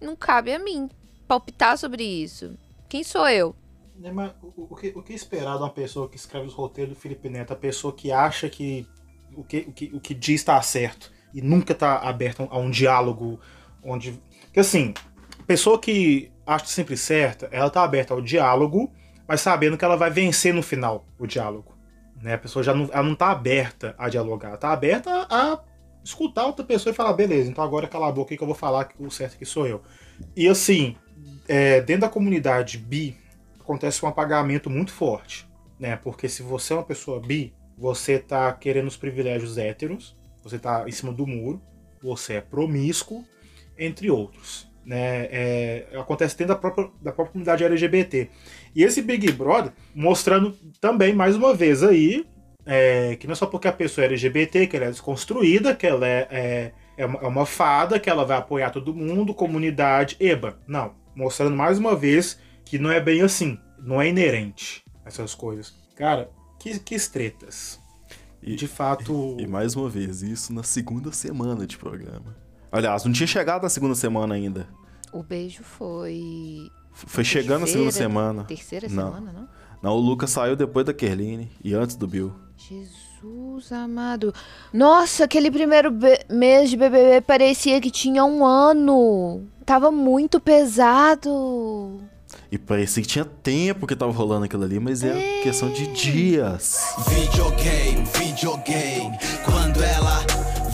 [0.00, 0.88] não cabe a mim
[1.28, 2.58] palpitar sobre isso.
[2.88, 3.54] Quem sou eu?
[4.02, 6.94] É, mas o, o, que, o que esperar de uma pessoa que escreve os roteiros
[6.94, 7.52] do Felipe Neto?
[7.52, 8.86] A pessoa que acha que
[9.36, 12.70] o que, o que, o que diz está certo e nunca está aberto a um
[12.70, 13.40] diálogo
[13.82, 14.20] onde.
[14.44, 14.94] Porque assim,
[15.46, 18.92] pessoa que acha sempre certa, ela está aberta ao diálogo,
[19.26, 21.74] mas sabendo que ela vai vencer no final o diálogo.
[22.20, 22.34] Né?
[22.34, 25.60] A pessoa já não, ela não está aberta a dialogar, ela está aberta a
[26.02, 28.86] escutar outra pessoa e falar, beleza, então agora cala a boca que eu vou falar
[28.86, 29.82] que o certo aqui sou eu.
[30.36, 30.96] E assim,
[31.48, 33.16] é, dentro da comunidade bi,
[33.58, 35.96] acontece um apagamento muito forte, né?
[35.96, 40.84] Porque se você é uma pessoa bi, você tá querendo os privilégios héteros, você tá
[40.86, 41.60] em cima do muro,
[42.02, 43.24] você é promíscuo,
[43.78, 44.68] entre outros.
[44.84, 48.30] Né, é, acontece dentro da própria, da própria comunidade LGBT.
[48.74, 52.26] E esse Big Brother mostrando também, mais uma vez, aí
[52.64, 55.86] é, que não é só porque a pessoa é LGBT, que ela é desconstruída, que
[55.86, 60.16] ela é, é, é, uma, é uma fada, que ela vai apoiar todo mundo, comunidade,
[60.20, 60.58] eba.
[60.66, 60.94] Não.
[61.14, 63.58] Mostrando mais uma vez que não é bem assim.
[63.78, 65.74] Não é inerente essas coisas.
[65.96, 66.96] Cara, que, que.
[68.42, 69.36] E, de fato.
[69.38, 72.36] E, e mais uma vez, isso na segunda semana de programa.
[72.72, 74.68] Aliás, não tinha chegado na segunda semana ainda.
[75.12, 76.70] O beijo foi.
[76.92, 78.44] Foi chegando na segunda semana.
[78.44, 79.12] Terceira não.
[79.12, 79.48] semana, não?
[79.82, 82.32] Não, o Lucas saiu depois da Kerline e antes do Bill.
[82.56, 84.34] Jesus amado.
[84.72, 85.90] Nossa, aquele primeiro
[86.28, 89.46] mês de BBB parecia que tinha um ano.
[89.64, 92.00] Tava muito pesado.
[92.52, 95.86] E parecia que tinha tempo que tava rolando aquilo ali, mas é, é questão de
[95.86, 96.96] dias.
[97.08, 99.16] Videogame, videogame.
[99.44, 100.18] Quando ela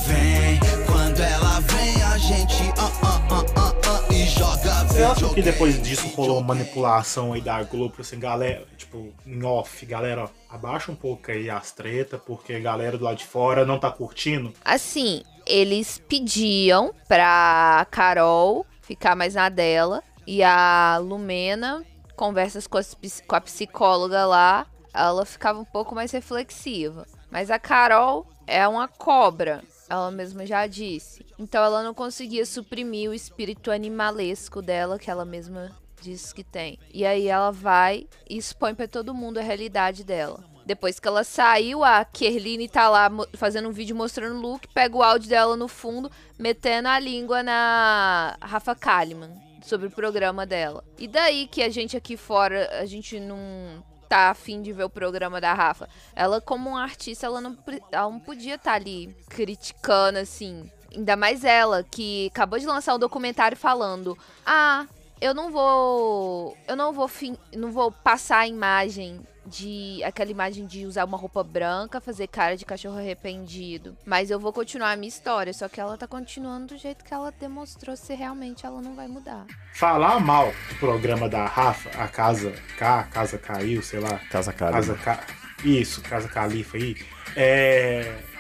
[0.07, 5.35] vem, quando ela vem, a gente uh, uh, uh, uh, uh, e joga Eu acho
[5.35, 10.25] que depois disso rolou uma manipulação aí da Globo, assim, galera, tipo, em off, galera,
[10.25, 13.79] ó, abaixa um pouco aí as tretas, porque a galera do lado de fora não
[13.79, 14.51] tá curtindo.
[14.65, 21.85] Assim, eles pediam pra Carol ficar mais na dela e a Lumena
[22.17, 22.83] conversas com a,
[23.27, 27.07] com a psicóloga lá, ela ficava um pouco mais reflexiva.
[27.31, 31.25] Mas a Carol é uma cobra, ela mesma já disse.
[31.39, 36.79] Então ela não conseguia suprimir o espírito animalesco dela, que ela mesma diz que tem.
[36.93, 40.43] E aí ela vai e expõe para todo mundo a realidade dela.
[40.65, 44.97] Depois que ela saiu, a Kerline tá lá fazendo um vídeo mostrando o look, pega
[44.97, 50.85] o áudio dela no fundo, metendo a língua na Rafa Kalimann sobre o programa dela.
[50.99, 54.91] E daí que a gente aqui fora, a gente não tá afim de ver o
[54.91, 55.89] programa da Rafa.
[56.15, 57.57] Ela, como uma artista, ela não,
[57.91, 60.71] ela não podia estar tá ali criticando, assim.
[60.95, 64.87] Ainda mais ela, que acabou de lançar um documentário falando: Ah,
[65.21, 66.57] eu não vou.
[66.69, 67.11] Eu não vou,
[67.55, 72.57] não vou passar a imagem de aquela imagem de usar uma roupa branca, fazer cara
[72.57, 73.97] de cachorro arrependido.
[74.05, 77.15] Mas eu vou continuar a minha história, só que ela tá continuando do jeito que
[77.15, 79.47] ela demonstrou se realmente ela não vai mudar.
[79.75, 84.19] Falar mal do programa da Rafa, a casa K, a casa caiu, sei lá.
[84.31, 84.95] Casa Califa.
[84.95, 85.27] Casa Ca...
[85.65, 86.97] Isso, casa Califa aí.
[87.35, 88.36] É.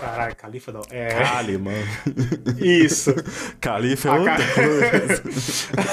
[0.00, 0.82] Caralho, Califa não.
[0.90, 1.08] É...
[1.08, 1.78] Cali, mano.
[2.58, 3.14] Isso.
[3.60, 4.54] Califa é outra ca...
[4.54, 5.22] coisa.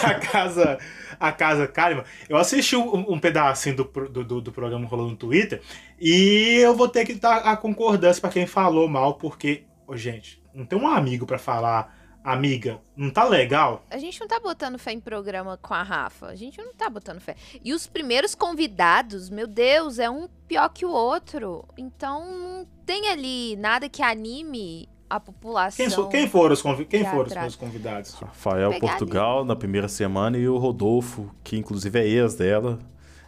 [0.07, 0.77] a casa
[1.19, 2.03] a Casa Kalima.
[2.27, 5.61] Eu assisti um, um pedacinho do, do, do, programa rolando no Twitter
[5.99, 10.41] e eu vou ter que dar a concordância para quem falou mal, porque, oh, gente,
[10.53, 13.85] não tem um amigo para falar amiga, não tá legal?
[13.89, 16.25] A gente não tá botando fé em programa com a Rafa.
[16.25, 17.35] A gente não tá botando fé.
[17.63, 21.63] E os primeiros convidados, meu Deus, é um pior que o outro.
[21.77, 26.09] Então não tem ali nada que anime a população.
[26.09, 28.13] Quem, quem foram os, convi quem foram os meus convidados?
[28.15, 29.47] Rafael Portugal ali.
[29.47, 32.79] na primeira semana e o Rodolfo, que inclusive é ex dela,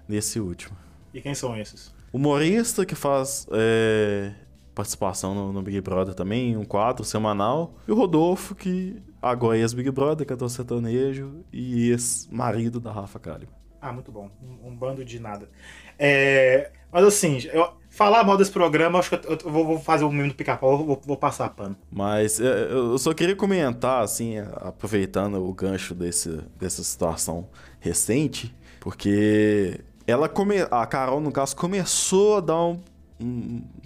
[0.07, 0.75] nesse último.
[1.13, 1.93] E quem são esses?
[2.11, 4.33] Humorista que faz é,
[4.77, 7.73] participação no, no, Big Brother também, um quadro semanal.
[7.87, 13.55] E o Rodolfo, que agora é ex-Big Brother, cantor sertanejo e ex-marido da Rafa Kalimann.
[13.81, 14.29] Ah, muito bom.
[14.41, 15.49] Um, um bando de nada.
[15.97, 20.11] É, mas assim, eu, falar mal desse programa, acho que eu, eu vou fazer o
[20.11, 21.75] meme do pica-pau, vou, vou, passar pano.
[21.91, 29.79] Mas é, eu só queria comentar, assim, aproveitando o gancho desse, dessa situação recente, porque
[30.05, 32.79] ela come, a Carol, no caso, começou a dar um, um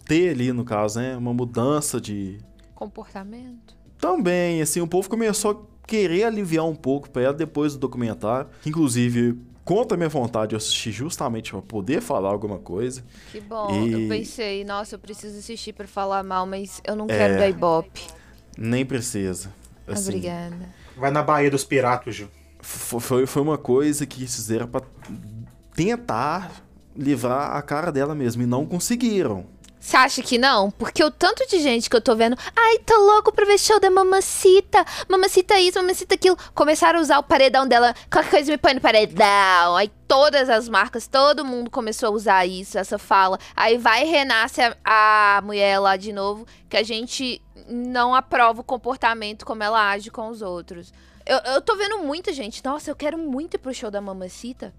[0.05, 2.39] ter ali, no caso, né, uma mudança de
[2.75, 3.75] comportamento.
[3.99, 8.49] Também, assim, o povo começou a querer aliviar um pouco para ela depois do documentário,
[8.65, 13.03] inclusive contra a minha vontade de assistir justamente para poder falar alguma coisa.
[13.31, 13.69] Que bom.
[13.71, 13.93] E...
[13.93, 17.37] Eu pensei, nossa, eu preciso assistir para falar mal, mas eu não quero é...
[17.37, 18.01] dar ibope.
[18.57, 19.53] Nem precisa.
[19.87, 20.69] Assim, Obrigada.
[20.97, 22.27] Vai na Baía dos Piratas, Ju.
[22.59, 24.85] Foi, foi uma coisa que fizeram para
[25.73, 26.63] tentar
[26.95, 29.45] livrar a cara dela mesmo e não conseguiram.
[29.81, 30.69] Você acha que não?
[30.69, 33.79] Porque o tanto de gente que eu tô vendo, ai, tô louco pra ver show
[33.79, 36.37] da Mamacita, Mamacita isso, Mamacita aquilo.
[36.53, 39.75] Começaram a usar o paredão dela, qualquer coisa me põe no paredão.
[39.75, 43.39] Aí todas as marcas, todo mundo começou a usar isso, essa fala.
[43.55, 48.63] Aí vai renasce a, a mulher lá de novo, que a gente não aprova o
[48.63, 50.93] comportamento como ela age com os outros.
[51.25, 54.71] Eu, eu tô vendo muita gente, nossa, eu quero muito ir pro show da Mamacita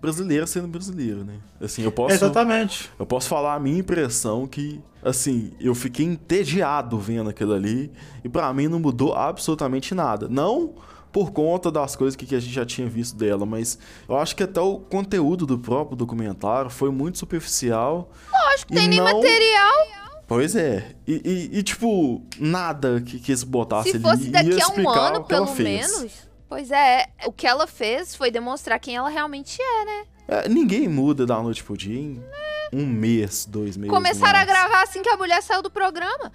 [0.00, 1.34] brasileiro sendo brasileiro, né?
[1.60, 2.14] Assim, eu posso.
[2.14, 2.90] Exatamente.
[2.98, 7.90] Eu posso falar a minha impressão que, assim, eu fiquei entediado vendo aquilo ali
[8.22, 10.28] e para mim não mudou absolutamente nada.
[10.28, 10.74] Não
[11.12, 13.78] por conta das coisas que, a gente já tinha visto dela, mas
[14.08, 18.10] eu acho que até o conteúdo do próprio documentário foi muito superficial.
[18.32, 20.04] Lógico, tem nem material.
[20.26, 20.96] Pois é.
[21.06, 24.02] E, e, e, tipo, nada que, que eles botassem ali.
[24.02, 26.06] Se fosse daqui a um ano, pelo menos.
[26.48, 30.06] Pois é, o que ela fez foi demonstrar quem ela realmente é, né?
[30.26, 32.76] É, ninguém muda da noite pro dia em é.
[32.76, 33.94] um mês, dois meses.
[33.94, 36.32] Começaram a gravar assim que a mulher saiu do programa.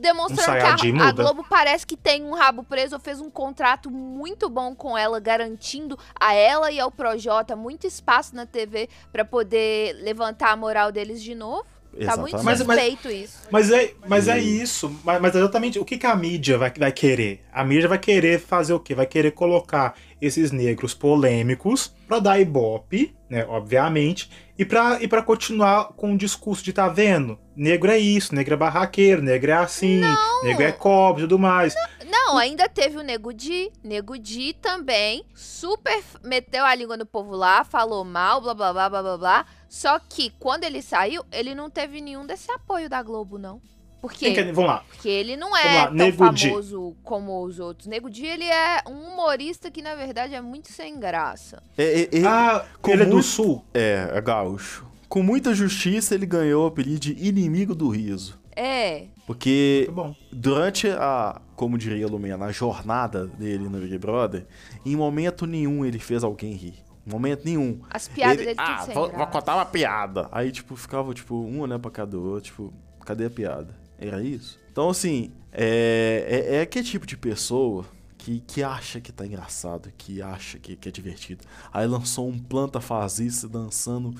[0.00, 3.88] Demonstrando que a, a, Globo parece que tem um rabo preso, ou fez um contrato
[3.88, 9.24] muito bom com ela, garantindo a ela e ao Projota muito espaço na TV para
[9.24, 11.64] poder levantar a moral deles de novo.
[12.06, 13.38] Tá muito suspeito isso.
[13.50, 14.94] Mas é, mas é isso.
[15.04, 17.40] Mas, mas, exatamente o que, que a mídia vai, vai querer?
[17.52, 18.94] A mídia vai querer fazer o quê?
[18.94, 23.44] Vai querer colocar esses negros polêmicos para dar ibope, né?
[23.48, 24.30] Obviamente.
[24.58, 27.38] E para e pra continuar com o discurso de tá vendo?
[27.54, 30.44] Negro é isso, negro é barraqueiro, negro é assim, não.
[30.44, 31.74] negro é cobre e tudo mais.
[31.74, 33.70] Não, não, ainda teve o Nego Di.
[33.82, 38.90] Nego Di também super meteu a língua no povo lá, falou mal, blá blá blá
[38.90, 39.46] blá blá blá.
[39.68, 43.60] Só que quando ele saiu, ele não teve nenhum desse apoio da Globo, não.
[44.00, 44.26] Por quê?
[44.26, 44.84] Quem que é- Vamos lá.
[44.88, 46.48] Porque ele não é tão Nego Di.
[46.48, 47.86] famoso como os outros.
[47.88, 51.60] Nego Di, ele é um humorista que, na verdade, é muito sem graça.
[51.76, 53.64] É, é, é- Ah, com ele é do sul.
[53.74, 54.86] é, é gaúcho.
[55.08, 58.38] Com muita justiça, ele ganhou o apelido de inimigo do riso.
[58.54, 59.06] É.
[59.26, 60.14] Porque bom.
[60.32, 64.46] durante a, como diria a Lumena, a jornada dele no Big Brother,
[64.86, 66.74] em momento nenhum ele fez alguém rir.
[67.10, 67.80] Momento nenhum.
[67.90, 70.28] As piadas Ele, dele ah, vou, vou contar uma piada.
[70.30, 72.72] Aí, tipo, ficava, tipo, um olhando pra cada outro, tipo,
[73.04, 73.74] cadê a piada?
[73.98, 74.58] Era isso?
[74.70, 77.84] Então, assim, é, é, é que tipo de pessoa
[78.16, 81.44] que, que acha que tá engraçado, que acha que, que é divertido.
[81.72, 84.14] Aí lançou um planta fascista dançando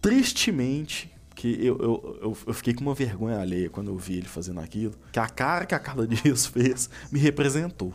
[0.00, 1.10] tristemente.
[1.34, 4.60] Que eu, eu, eu, eu fiquei com uma vergonha alheia quando eu vi ele fazendo
[4.60, 4.94] aquilo.
[5.10, 7.94] Que a cara que a Carla Dias fez me representou.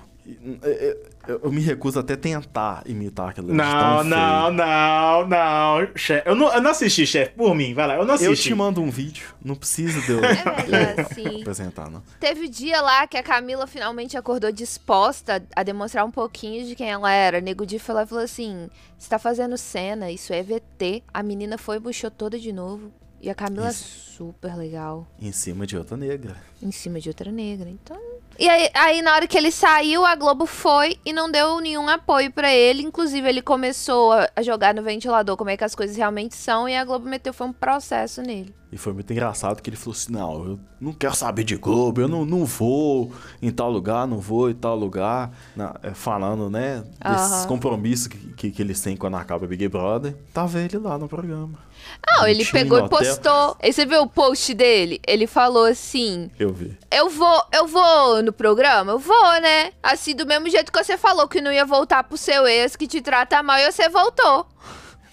[1.28, 5.88] Eu, eu me recuso até tentar imitar aquela de Não, não, não, não.
[5.96, 6.28] Chefe.
[6.28, 7.32] Eu não, eu não assisti, chefe.
[7.34, 7.96] Por mim, vai lá.
[7.96, 8.50] Eu não Eu assisti.
[8.50, 11.42] te mando um vídeo, não precisa de eu É melhor assim.
[11.42, 12.02] apresentar, não.
[12.20, 16.90] Teve dia lá que a Camila finalmente acordou disposta a demonstrar um pouquinho de quem
[16.90, 17.40] ela era.
[17.42, 21.04] Nego Di e falou assim: Você tá fazendo cena, isso é VT.
[21.14, 22.92] A menina foi e puxou toda de novo.
[23.20, 24.16] E a Camila Isso.
[24.18, 25.08] super legal.
[25.20, 26.36] Em cima de outra negra.
[26.62, 27.68] Em cima de outra negra.
[27.68, 27.98] Então.
[28.40, 31.90] E aí, aí, na hora que ele saiu, a Globo foi e não deu nenhum
[31.90, 32.84] apoio pra ele.
[32.84, 36.70] Inclusive, ele começou a jogar no ventilador como é que as coisas realmente são.
[36.70, 38.54] E a Globo meteu foi um processo nele.
[38.70, 42.02] E foi muito engraçado que ele falou assim: não, eu não quero saber de Globo,
[42.02, 45.32] eu não, não vou em tal lugar, não vou em tal lugar.
[45.56, 47.48] Na- é, falando, né, desses Aham.
[47.48, 50.16] compromissos que, que, que eles têm quando acaba Big Brother.
[50.34, 51.58] Tava ele lá no programa.
[52.06, 53.56] Não, ele pegou e postou.
[53.62, 55.00] Aí você viu o post dele?
[55.08, 56.78] Ele falou assim: Eu vi.
[56.92, 58.92] Eu vou, eu vou no programa?
[58.92, 59.72] Eu vou, né?
[59.82, 62.86] Assim, do mesmo jeito que você falou que não ia voltar pro seu ex que
[62.88, 64.46] te trata mal e você voltou.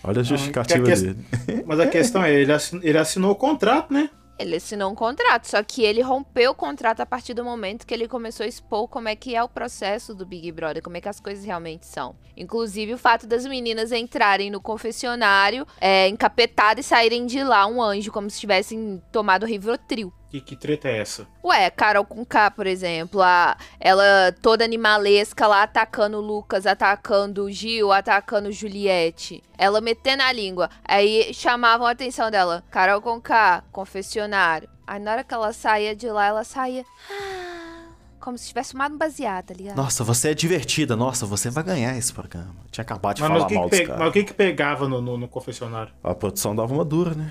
[0.05, 1.65] Olha a justificativa que a que- dele.
[1.67, 4.11] Mas a questão é, ele assinou, ele assinou o contrato, né?
[4.37, 7.95] Ele assinou um contrato, só que ele rompeu o contrato a partir do momento que
[7.95, 11.01] ele começou a expor como é que é o processo do Big Brother, como é
[11.01, 12.17] que as coisas realmente são.
[12.37, 17.81] Inclusive o fato das meninas entrarem no confessionário, é, encapetadas e saírem de lá um
[17.81, 20.13] anjo, como se tivessem tomado Rivotril.
[20.35, 21.29] Que, que treta é essa?
[21.45, 27.45] Ué, Carol com K, por exemplo, a, ela toda animalesca lá atacando o Lucas, atacando
[27.45, 29.41] o Gil, atacando Juliette.
[29.57, 30.69] Ela metendo a língua.
[30.85, 32.65] Aí chamavam a atenção dela.
[32.69, 34.69] Carol com K, confessionário.
[34.85, 36.85] Aí na hora que ela saía de lá, ela saía.
[37.09, 37.85] "Ah",
[38.19, 39.77] Como se tivesse fumado um baseado, tá ligado?
[39.77, 40.97] Nossa, você é divertida.
[40.97, 42.57] Nossa, você vai ganhar esse programa.
[42.73, 44.25] Tinha acabado de Mas, mas falar o que, mal que, dos pe- mas o que
[44.25, 45.93] que pegava no, no, no confessionário?
[46.03, 47.31] A produção dava uma dura, né?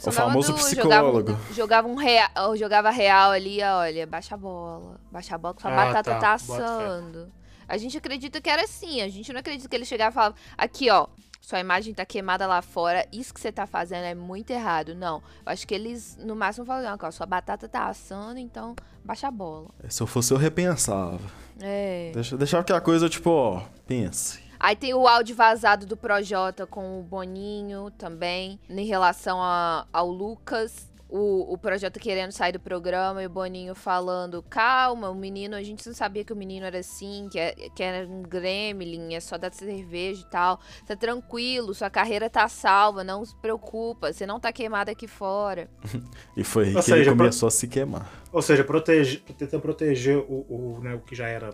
[0.00, 1.32] Produção o famoso psicólogo.
[1.32, 5.00] Jogava, um- jogava um real, jogava real ali, olha, baixa a bola.
[5.10, 7.30] Baixa a bola que sua Ah, batata tá, tá assando.
[7.68, 10.34] A gente acredita que era assim, a gente não acredita que ele chegava e falava,
[10.58, 11.06] aqui ó,
[11.40, 14.94] sua imagem tá queimada lá fora, isso que você tá fazendo é muito errado.
[14.94, 18.74] Não, eu acho que eles no máximo falavam, ó, sua batata tá assando, então
[19.04, 19.68] baixa a bola.
[19.88, 21.20] Se eu fosse, eu repensava.
[21.60, 22.10] É.
[22.14, 24.41] Deixa, deixava aquela coisa, tipo, ó, pense.
[24.62, 30.08] Aí tem o áudio vazado do Projota com o Boninho também, em relação a- ao
[30.08, 30.88] Lucas.
[31.14, 35.62] O, o Projota querendo sair do programa e o Boninho falando: calma, o menino, a
[35.62, 39.20] gente não sabia que o menino era assim, que, é- que era um gremlin, é
[39.20, 40.58] só dar cerveja e tal.
[40.86, 45.68] Tá tranquilo, sua carreira tá salva, não se preocupa, você não tá queimado aqui fora.
[46.34, 48.08] E foi aí Ou que ele seja, pro- começou a se queimar.
[48.32, 51.50] Ou seja, protege, tentando proteger o, o, né, o que já era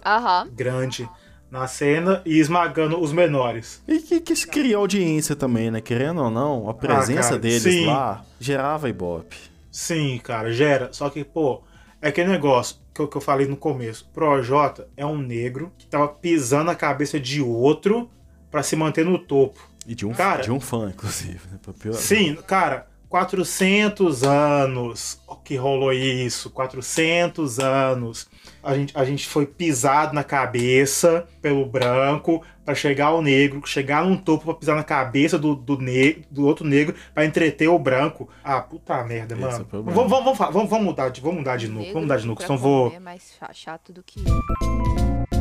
[0.52, 1.08] grande
[1.50, 3.82] na cena e esmagando os menores.
[3.88, 5.80] E que, que cria audiência também, né?
[5.80, 7.86] Querendo ou não, a presença Ah, cara, deles sim.
[7.86, 9.36] lá gerava ibope.
[9.70, 10.88] Sim, cara, gera.
[10.92, 11.62] Só que, pô,
[12.02, 14.08] é aquele negócio que eu, que eu falei no começo.
[14.12, 18.10] Projota é um negro que tava pisando a cabeça de outro
[18.50, 19.60] pra se manter no topo.
[19.86, 21.58] E de um, Cara- de um fã, inclusive, né?
[21.94, 28.28] Sim, cara, 400 anos que rolou isso, 400 anos.
[28.68, 34.04] A gente, a gente foi pisado na cabeça pelo branco pra chegar ao negro, chegar
[34.04, 37.78] num topo pra pisar na cabeça do, do, ne do outro negro pra entreter o
[37.78, 38.28] branco.
[38.44, 39.64] Ah, puta merda, Esse é mano.
[39.64, 39.96] problema.
[39.96, 42.40] vamos, vamos, vamos, vamos, vamos mudar de, vamos mudar de novo, vamos mudar de novo,
[42.40, 42.92] Negro senão vou.
[42.94, 45.38] É mais cha- chato do que eu.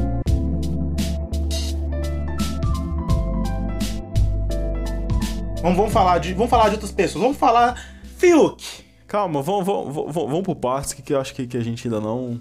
[5.61, 7.75] Vamos, vamos, falar de, vamos falar de outras pessoas, vamos falar.
[8.17, 8.63] Fiuk!
[9.07, 11.87] Calma, vamos, vamos, vamos, vamos por partes que, que eu acho que, que a gente
[11.87, 12.39] ainda não.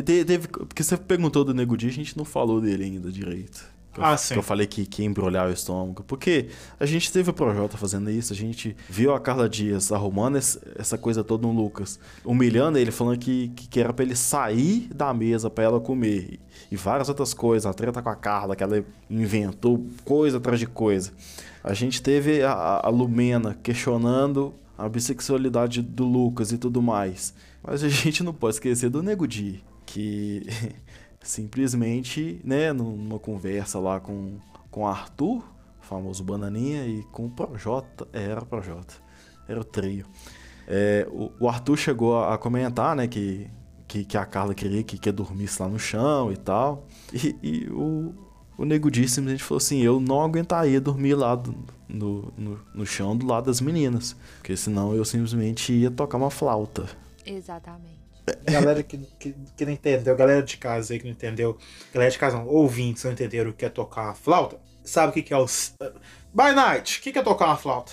[0.00, 3.10] De- de- teve- porque você perguntou do Nego Di, a gente não falou dele ainda
[3.10, 3.70] direito.
[3.92, 4.32] Que eu, Ah, sim.
[4.32, 6.02] que eu falei que, que ia embrulhar o estômago.
[6.04, 6.48] Porque
[6.80, 10.58] a gente teve o Projota fazendo isso, a gente viu a Carla Dias arrumando esse-
[10.78, 14.88] essa coisa toda no Lucas, humilhando ele, falando que, que, que era pra ele sair
[14.94, 16.40] da mesa pra ela comer.
[16.70, 20.66] E várias outras coisas, a treta com a Carla, que ela inventou coisa atrás de
[20.66, 21.12] coisa.
[21.62, 27.34] A gente teve a, a Lumena questionando a bissexualidade do Lucas e tudo mais.
[27.62, 30.42] Mas a gente não pode esquecer do Nego Di, que
[31.22, 34.36] simplesmente, né, numa conversa lá com,
[34.70, 35.44] com Arthur,
[35.80, 38.94] famoso Bananinha, e com o Projota, era o Projota,
[39.48, 40.06] era o trio.
[40.66, 43.48] É, o, o, Arthur chegou a, comentar, né, que,
[43.86, 46.86] que, que, a Carla queria que, que dormisse lá no chão e tal.
[47.12, 48.14] E, e o,
[48.56, 51.54] o Nego disse, falou assim, eu não aguentaria dormir lá do,
[51.88, 54.16] no, no, no, chão do lado das meninas.
[54.38, 56.86] Porque senão eu simplesmente ia tocar uma flauta.
[57.26, 58.02] Exatamente.
[58.44, 61.58] Galera que, que, que não entendeu, galera de casa aí que não entendeu,
[61.92, 65.12] galera de casa não, ouvintes não entenderam o que é tocar uma flauta, sabe o
[65.12, 65.46] que, que é o.
[66.32, 67.92] By night, o que, que é tocar uma flauta?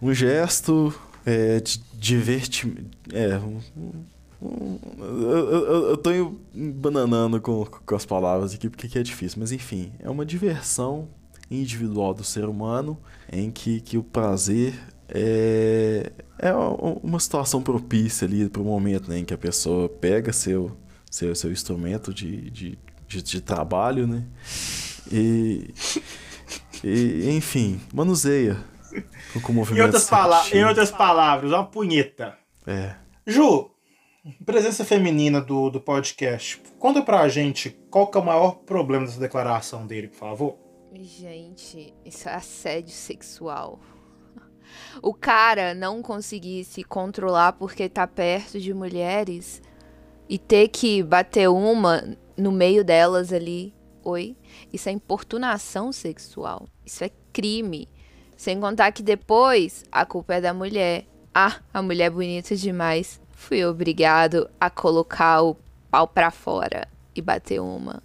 [0.00, 0.94] Um gesto
[1.26, 2.96] é, de divertimento.
[3.12, 3.60] É, um,
[4.40, 6.10] um, eu, eu, eu tô
[6.54, 11.08] bananando com, com as palavras aqui porque é difícil, mas enfim, é uma diversão
[11.50, 12.98] individual do ser humano
[13.32, 14.74] em que, que o prazer
[15.08, 20.32] é, é uma situação propícia ali para o momento né, em que a pessoa pega
[20.32, 20.76] seu,
[21.10, 24.24] seu, seu instrumento de, de, de, de trabalho, né?
[25.10, 25.72] E,
[26.82, 28.56] e, enfim, manuseia
[29.42, 32.38] com movimento em outras, em outras palavras, uma punheta.
[32.66, 32.94] É.
[33.26, 33.70] Ju,
[34.44, 39.20] presença feminina do, do podcast, conta pra gente qual que é o maior problema dessa
[39.20, 40.56] declaração dele, por favor.
[40.92, 43.80] Gente, isso é assédio sexual
[45.02, 49.62] o cara não conseguir se controlar porque tá perto de mulheres
[50.28, 53.74] e ter que bater uma no meio delas ali.
[54.02, 54.36] Oi?
[54.72, 56.66] Isso é importunação sexual.
[56.84, 57.88] Isso é crime.
[58.36, 61.06] Sem contar que depois a culpa é da mulher.
[61.34, 63.20] Ah, a mulher é bonita demais.
[63.32, 65.56] Fui obrigado a colocar o
[65.90, 68.02] pau pra fora e bater uma.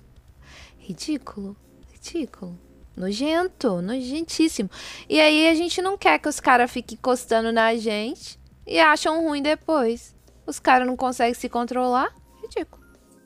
[0.77, 1.55] Ridículo.
[1.91, 2.68] Ridículo.
[2.99, 4.69] Nojento, nojentíssimo.
[5.07, 8.37] E aí a gente não quer que os caras fiquem encostando na gente
[8.67, 10.13] e acham ruim depois.
[10.45, 12.13] Os caras não conseguem se controlar.
[12.41, 12.83] Ridículo.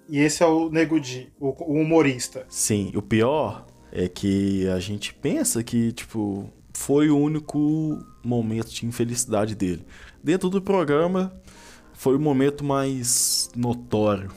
[0.07, 2.45] E esse é o Nego Di, o, o humorista.
[2.49, 8.85] Sim, o pior é que a gente pensa que, tipo, foi o único momento de
[8.85, 9.83] infelicidade dele.
[10.23, 11.33] Dentro do programa,
[11.93, 14.29] foi o momento mais notório.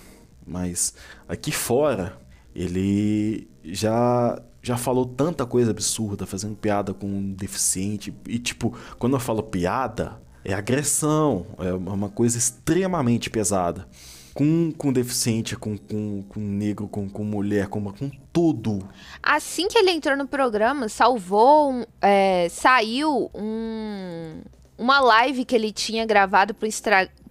[0.47, 0.95] Mas
[1.29, 2.17] aqui fora,
[2.55, 8.13] ele já já falou tanta coisa absurda, fazendo piada com um deficiente.
[8.27, 13.87] E, tipo, quando eu falo piada, é agressão, é uma coisa extremamente pesada.
[14.35, 18.87] Com, com deficiente, com, com, com negro, com, com mulher, com, com tudo.
[19.23, 24.41] Assim que ele entrou no programa, salvou, um, é, saiu um,
[24.77, 26.69] uma live que ele tinha gravado pro,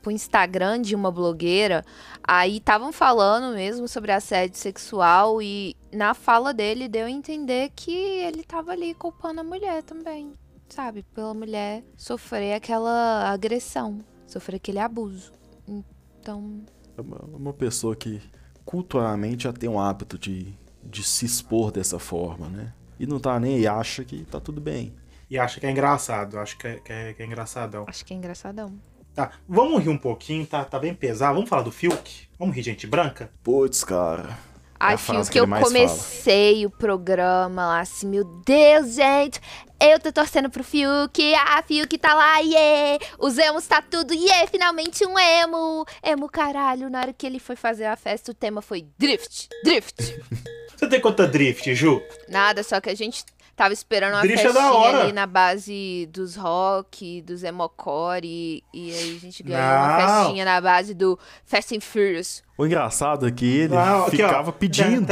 [0.05, 1.83] pro Instagram de uma blogueira.
[2.23, 7.91] Aí estavam falando mesmo sobre assédio sexual e na fala dele deu a entender que
[7.91, 10.33] ele tava ali culpando a mulher também,
[10.69, 11.01] sabe?
[11.15, 13.97] Pela mulher sofrer aquela agressão,
[14.27, 15.31] sofrer aquele abuso.
[15.67, 16.61] Então.
[16.95, 18.21] É uma, uma pessoa que
[18.63, 22.73] culturalmente já tem um hábito de, de se expor dessa forma, né?
[22.99, 24.93] E não tá nem e acha que tá tudo bem.
[25.27, 27.85] E acha que é engraçado, acho que é, que é, que é engraçadão.
[27.87, 28.79] Acho que é engraçadão.
[29.15, 31.35] Tá, vamos rir um pouquinho, tá, tá bem pesado.
[31.35, 32.27] Vamos falar do Fiuk?
[32.37, 33.31] Vamos rir, gente branca?
[33.41, 34.37] Putz, cara.
[34.77, 36.67] Ai, é Fiuk, que eu comecei fala.
[36.67, 39.39] o programa lá, assim, meu Deus, gente,
[39.79, 44.45] eu tô torcendo pro Fiuk, ah, Fiuk tá lá, yeah, os emos tá tudo, yeah,
[44.47, 48.61] finalmente um emo, emo caralho, na hora que ele foi fazer a festa, o tema
[48.61, 49.95] foi drift, drift.
[50.75, 52.01] Você tem quanta drift, Ju?
[52.27, 53.23] Nada, só que a gente
[53.55, 59.15] Tava esperando uma Drift é festinha ali na base dos rock, dos emocore, e aí
[59.15, 59.77] a gente ganhou Não.
[59.77, 62.43] uma festinha na base do Fast and Furious.
[62.57, 65.05] O engraçado é que ele Não, aqui, ficava pedindo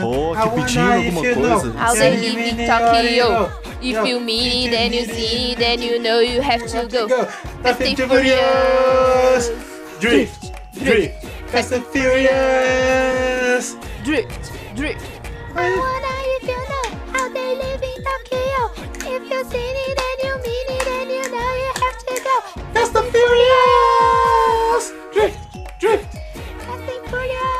[0.00, 1.74] rock, pedindo alguma coisa.
[1.76, 3.50] How they live in Tokyo.
[3.82, 7.08] If you mean it, then you see, then you know you have to go.
[7.62, 9.50] Fast and Furious!
[10.00, 13.76] Drift, drift, Fast and Furious!
[14.04, 15.04] Drift, drift.
[15.56, 16.79] I wanna if you know
[17.32, 18.70] they live in Tokyo.
[19.06, 22.36] If you see it and you mean it and you know you have to go.
[22.74, 24.84] Fast and Furious!
[25.12, 25.38] Drift,
[25.80, 26.12] drift.
[26.66, 27.50] Fast and Furious!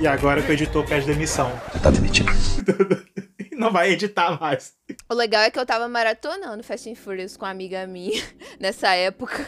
[0.00, 1.50] E agora que o editor pede demissão.
[1.72, 2.30] Você tá demitido.
[3.56, 4.74] Não vai editar mais.
[5.08, 8.22] O legal é que eu tava maratonando Fast and Furious com uma amiga minha
[8.60, 9.46] nessa época.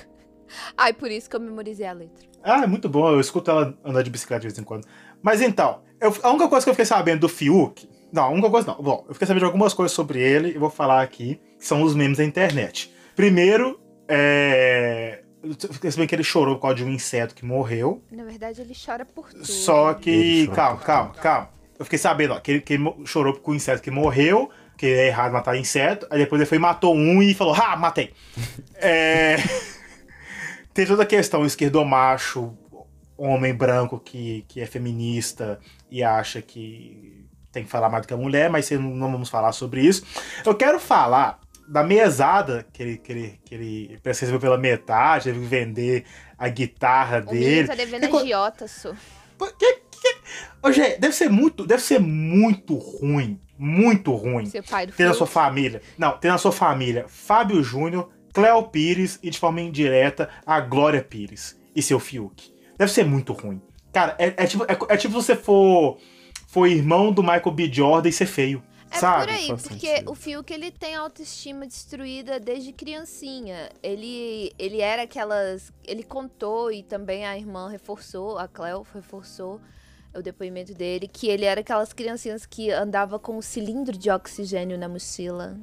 [0.76, 2.26] Ai, por isso que eu memorizei a letra.
[2.42, 3.08] Ah, é muito bom.
[3.10, 4.86] Eu escuto ela andar de bicicleta de vez em quando.
[5.22, 7.86] Mas então, eu, a única coisa que eu fiquei sabendo do Fiuk.
[8.12, 8.82] Não, a única coisa não.
[8.82, 11.82] Bom, eu fiquei sabendo de algumas coisas sobre ele e vou falar aqui, que são
[11.82, 12.92] os memes da internet.
[13.14, 13.78] Primeiro,
[14.08, 15.22] é.
[15.72, 18.02] Fiquei sabendo que ele chorou por causa de um inseto que morreu.
[18.10, 19.46] Na verdade, ele chora por tudo.
[19.46, 20.48] Só que.
[20.48, 21.50] Calma, calma, calma.
[21.78, 24.50] Eu fiquei sabendo ó, que, ele, que ele chorou por um inseto que morreu.
[24.70, 26.06] porque é errado matar inseto.
[26.10, 28.12] Aí depois ele foi e matou um e falou, ah, matei.
[28.74, 29.36] é...
[30.74, 32.56] Tem toda a questão esquerdomacho,
[33.16, 35.58] homem branco que, que é feminista
[35.90, 37.17] e acha que
[37.52, 40.04] tem que falar mais do que a mulher, mas não vamos falar sobre isso.
[40.44, 45.40] Eu quero falar da mesada que ele, que ele, que ele recebeu pela metade, teve
[45.40, 46.04] que vender
[46.38, 47.68] a guitarra o dele.
[47.68, 48.94] tá devendo que, agiota, su.
[49.58, 50.18] Que, que,
[50.62, 54.46] Hoje, deve ser muito, deve ser muito ruim, muito ruim.
[54.46, 55.82] Seu pai do ter na sua família.
[55.96, 61.02] Não, ter na sua família Fábio Júnior, Cléo Pires e de forma indireta a Glória
[61.02, 62.52] Pires e seu Fiuk.
[62.76, 63.60] Deve ser muito ruim.
[63.92, 65.98] Cara, é, é tipo, é, é tipo você for,
[66.48, 67.70] for irmão do Michael B.
[67.70, 68.62] Jordan e ser feio.
[68.90, 69.26] É sabe?
[69.26, 70.10] por aí, porque sentido.
[70.10, 73.68] o Fiuk ele tem autoestima destruída desde criancinha.
[73.82, 75.70] Ele, ele era aquelas.
[75.84, 79.60] Ele contou e também a irmã reforçou, a Cleo reforçou
[80.14, 84.78] o depoimento dele, que ele era aquelas criancinhas que andava com um cilindro de oxigênio
[84.78, 85.54] na mochila.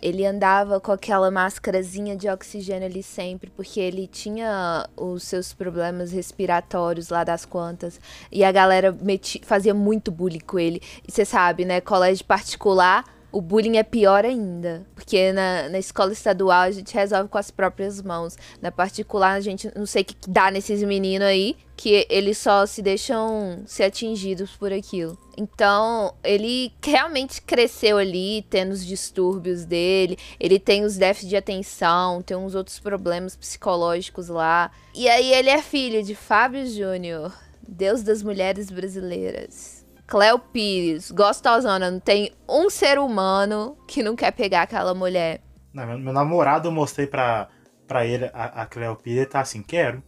[0.00, 6.12] Ele andava com aquela máscarazinha de oxigênio ali sempre, porque ele tinha os seus problemas
[6.12, 8.00] respiratórios lá das quantas.
[8.30, 10.80] E a galera meti, fazia muito bullying com ele.
[11.06, 11.80] E você sabe, né?
[11.80, 14.86] Colégio particular, o bullying é pior ainda.
[14.94, 18.36] Porque na, na escola estadual a gente resolve com as próprias mãos.
[18.60, 22.66] Na particular, a gente não sei o que dá nesses meninos aí, que eles só
[22.66, 25.16] se deixam ser atingidos por aquilo.
[25.36, 30.18] Então, ele realmente cresceu ali, tendo os distúrbios dele.
[30.40, 34.70] Ele tem os déficits de atenção, tem uns outros problemas psicológicos lá.
[34.94, 37.32] E aí, ele é filho de Fábio Júnior,
[37.66, 39.77] Deus das mulheres brasileiras.
[40.08, 45.42] Cléo Pires, gostosona, não tem um ser humano que não quer pegar aquela mulher.
[45.72, 47.48] Não, meu, namorado eu mostrei pra,
[47.86, 50.02] pra ele a, a Cléo Pires, ele tá assim, quero.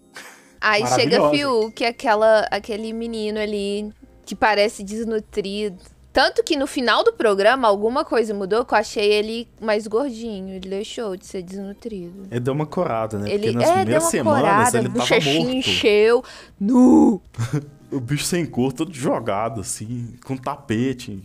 [0.58, 3.92] Aí chega Fiuk, aquela, aquele menino ali
[4.24, 5.78] que parece desnutrido.
[6.12, 10.54] Tanto que no final do programa alguma coisa mudou que eu achei ele mais gordinho.
[10.54, 12.26] Ele deixou de ser desnutrido.
[12.30, 13.30] Ele deu uma corada, né?
[13.30, 15.50] Ele, Porque nas é, primeiras semanas corada, ele tava morto.
[15.50, 16.24] encheu.
[16.58, 17.22] Nu!
[17.92, 21.22] o bicho sem cor, todo jogado, assim, com tapete.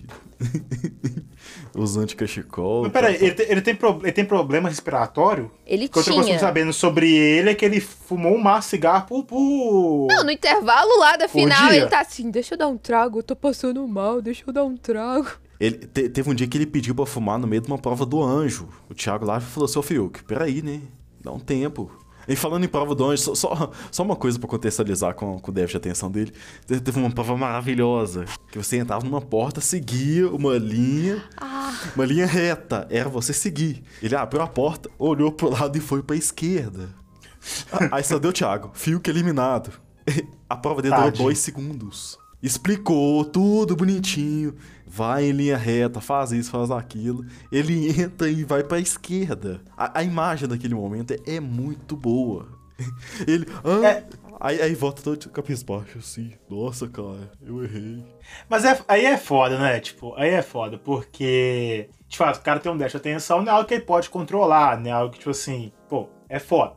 [1.74, 2.84] Usando cachecol.
[2.84, 5.52] Mas peraí, ele, tem, ele, tem pro, ele tem problema respiratório?
[5.66, 6.16] Ele que tinha.
[6.16, 10.08] Coisa que sabendo sobre ele é que ele fumou um maço de cigarro por, por...
[10.10, 13.24] Não, no intervalo lá da final ele tá assim, deixa eu dar um trago, eu
[13.24, 15.28] tô passando mal, deixa eu dar um trago.
[15.60, 18.06] Ele, te, teve um dia que ele pediu pra fumar no meio de uma prova
[18.06, 18.68] do anjo.
[18.90, 20.82] O Thiago lá falou, seu Fiuk, peraí, né?
[21.22, 21.90] Dá um tempo.
[22.28, 25.52] E falando em prova do anjo, só, só, só uma coisa para contextualizar com, com
[25.52, 26.34] o déficit de atenção dele.
[26.66, 28.26] Teve uma prova maravilhosa.
[28.52, 31.24] Que você entrava numa porta, seguia uma linha.
[31.38, 31.74] Ah.
[31.96, 32.88] Uma linha reta.
[32.90, 33.84] Era você seguir.
[34.02, 36.90] Ele abriu a porta, olhou pro lado e foi pra esquerda.
[37.92, 38.72] Aí só deu Thiago.
[38.74, 39.72] Fio que eliminado.
[40.50, 42.18] A prova dele durou dois segundos.
[42.42, 44.54] Explicou tudo bonitinho
[44.96, 47.26] vai em linha reta, faz isso, faz aquilo.
[47.52, 49.60] Ele entra e vai pra esquerda.
[49.78, 52.48] A, a imagem daquele momento é, é muito boa.
[53.28, 53.46] Ele.
[53.62, 54.06] Ah, é.
[54.40, 56.32] aí, aí volta todo de baixo assim.
[56.50, 58.06] Nossa, cara, eu errei.
[58.48, 59.82] Mas é, aí é foda, né?
[59.82, 61.90] Tipo, aí é foda, porque.
[62.08, 64.10] De fato, o cara tem um déficit de atenção, não é algo que ele pode
[64.10, 64.92] controlar, né?
[64.92, 66.76] Algo que, tipo assim, pô, é foda.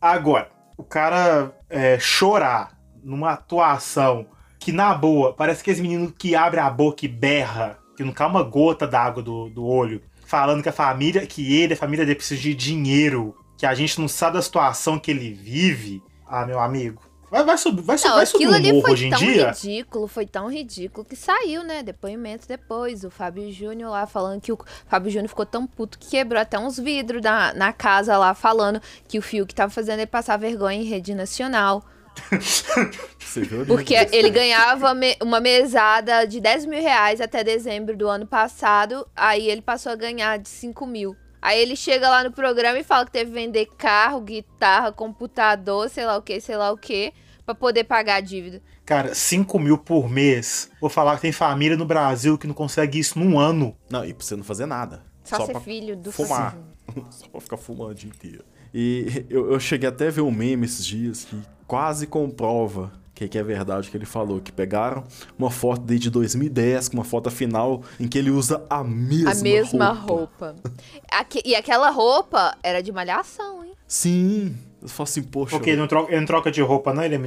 [0.00, 4.26] Agora, o cara é, chorar numa atuação
[4.58, 8.12] que na boa, parece que esse menino que abre a boca e berra, que não
[8.12, 12.04] cai uma gota d'água do, do olho, falando que a família, que ele, a família
[12.04, 16.02] dele precisa de dinheiro, que a gente não sabe da situação que ele vive.
[16.26, 17.02] Ah, meu amigo.
[17.30, 19.18] Vai, vai subir, vai, não, vai subir o morro hoje em dia.
[19.18, 21.82] Foi tão ridículo, foi tão ridículo que saiu, né?
[21.82, 23.04] Depoimento depois.
[23.04, 26.58] O Fábio Júnior lá falando que o Fábio Júnior ficou tão puto que quebrou até
[26.58, 30.38] uns vidros na, na casa lá, falando que o Fio que tava fazendo ele passar
[30.38, 31.84] vergonha em rede nacional.
[33.66, 39.06] Porque ele ganhava me uma mesada de 10 mil reais até dezembro do ano passado,
[39.14, 41.16] aí ele passou a ganhar de 5 mil.
[41.40, 45.88] Aí ele chega lá no programa e fala que teve que vender carro, guitarra, computador,
[45.88, 47.12] sei lá o que, sei lá o que,
[47.46, 48.60] pra poder pagar a dívida.
[48.84, 50.70] Cara, 5 mil por mês.
[50.80, 53.76] Vou falar que tem família no Brasil que não consegue isso num ano.
[53.88, 55.04] Não, e pra você não fazer nada.
[55.22, 56.56] Só, Só ser filho do fumar.
[57.10, 58.44] Só pra ficar fumando o dia inteiro.
[58.72, 61.36] E eu, eu cheguei até a ver um meme esses dias que
[61.68, 65.02] quase comprova que, que é verdade que ele falou, que pegaram
[65.36, 69.32] uma foto dele de 2010, com uma foto final em que ele usa a mesma
[69.32, 69.38] roupa.
[69.38, 70.46] A mesma roupa.
[70.46, 71.40] roupa.
[71.44, 73.72] e aquela roupa era de malhação, hein?
[73.88, 74.56] Sim.
[74.80, 75.56] Eu falo assim, poxa.
[75.56, 77.02] Porque ele não, troca, ele não troca de roupa, não?
[77.02, 77.18] Ele é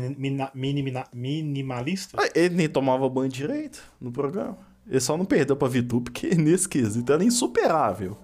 [0.54, 2.18] minimalista?
[2.18, 4.58] Ah, ele nem tomava banho direito no programa.
[4.88, 8.18] Ele só não perdeu pra Vitu, porque nesse quesito era insuperável.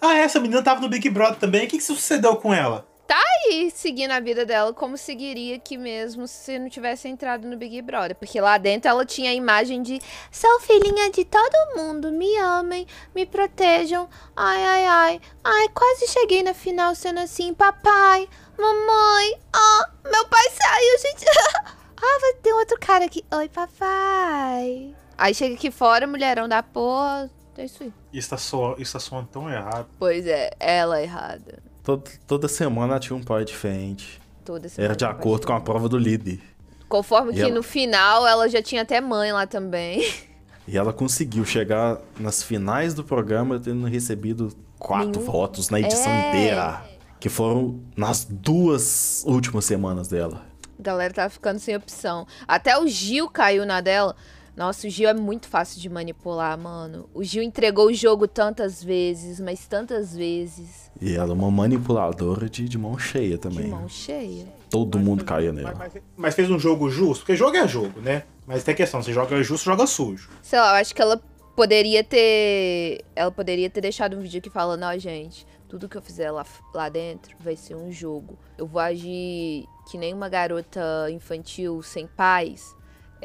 [0.00, 1.66] Ah, essa menina tava no Big Brother também.
[1.66, 2.86] O que, que sucedeu com ela?
[3.12, 7.58] Tá aí seguindo a vida dela como seguiria aqui mesmo se não tivesse entrado no
[7.58, 8.16] Big Brother.
[8.16, 10.00] Porque lá dentro ela tinha a imagem de
[10.30, 14.08] sou filhinha de todo mundo, me amem, me protejam.
[14.34, 15.20] Ai, ai, ai.
[15.44, 18.26] Ai, quase cheguei na final sendo assim, papai,
[18.58, 19.38] mamãe.
[19.52, 21.26] Ah, meu pai saiu, gente.
[21.66, 23.22] ah, vai ter outro cara aqui.
[23.30, 24.94] Oi, papai.
[25.18, 27.30] Aí chega aqui fora, mulherão da porra.
[27.58, 27.92] É isso aí.
[28.10, 29.86] Isso tá, so, isso tá soando tão errado.
[29.98, 31.71] Pois é, ela é errada.
[31.82, 34.20] Toda, toda semana tinha um pai diferente.
[34.44, 34.86] Toda semana.
[34.92, 36.40] Era de acordo com a prova do líder.
[36.88, 40.02] Conforme E que ela- no final ela já tinha até mãe lá também.
[40.68, 46.12] E ela conseguiu chegar nas finais do programa tendo recebido quatro Nenhum- votos na edição
[46.12, 46.28] É.
[46.28, 46.84] inteira.
[47.18, 50.40] Que foram nas duas últimas semanas dela.
[50.78, 52.28] A galera tava ficando sem opção.
[52.46, 54.14] Até o Gil caiu na dela.
[54.56, 57.08] Nossa, o Gil é muito fácil de manipular, mano.
[57.14, 60.90] O Gil entregou o jogo tantas vezes, mas tantas vezes.
[61.00, 63.68] E ela é uma manipuladora de, de mão cheia De também.
[63.68, 64.46] mão cheia.
[64.68, 65.74] Todo mundo caía Mas, nela.
[65.78, 68.24] mas- mas fez um jogo justo, porque jogo é jogo, né?
[68.46, 70.28] Mas tem questão, se joga justo, joga sujo.
[70.42, 71.20] Sei lá, eu acho que ela
[71.56, 73.04] poderia ter.
[73.16, 76.44] Ela poderia ter deixado um vídeo aqui falando, ó, gente, tudo que eu fizer lá,
[76.74, 78.38] lá dentro vai ser um jogo.
[78.58, 82.74] Eu vou agir que nem uma garota infantil sem pais.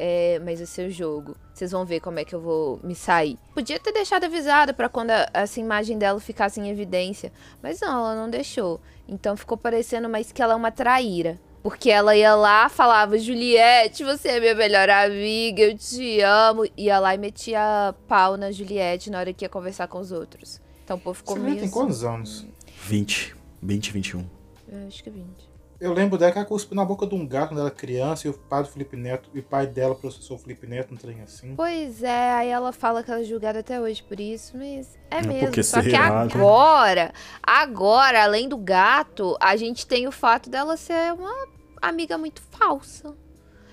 [0.00, 1.36] É, mas vai ser o jogo.
[1.52, 3.36] Vocês vão ver como é que eu vou me sair.
[3.52, 7.32] Podia ter deixado avisada pra quando a- essa imagem dela ficasse em evidência.
[7.60, 8.80] Mas não, ela não deixou.
[9.08, 11.36] Então ficou parecendo mais que ela é uma traíra.
[11.64, 16.64] Porque ela ia lá, falava, Juliette, você é minha melhor amiga, eu te amo.
[16.76, 20.60] Ia lá e metia pau na Juliette na hora que ia conversar com os outros.
[20.84, 21.56] Então o povo ficou Você meio.
[21.56, 21.72] tem assim.
[21.74, 22.46] quantos anos?
[22.84, 23.34] 20.
[23.60, 24.24] 20, 21.
[24.70, 25.47] É, acho que 20.
[25.80, 28.26] Eu lembro dela que ela cuspiu na boca de um gato quando ela era criança
[28.26, 30.96] e o pai do Felipe Neto, e o pai dela processou o Felipe Neto, um
[30.96, 31.54] trem assim.
[31.54, 35.18] Pois é, aí ela fala que ela é julgada até hoje por isso, mas é
[35.18, 35.40] É mesmo.
[35.46, 36.22] porque Só que será?
[36.22, 41.32] agora, agora, além do gato, a gente tem o fato dela ser uma
[41.80, 43.14] amiga muito falsa.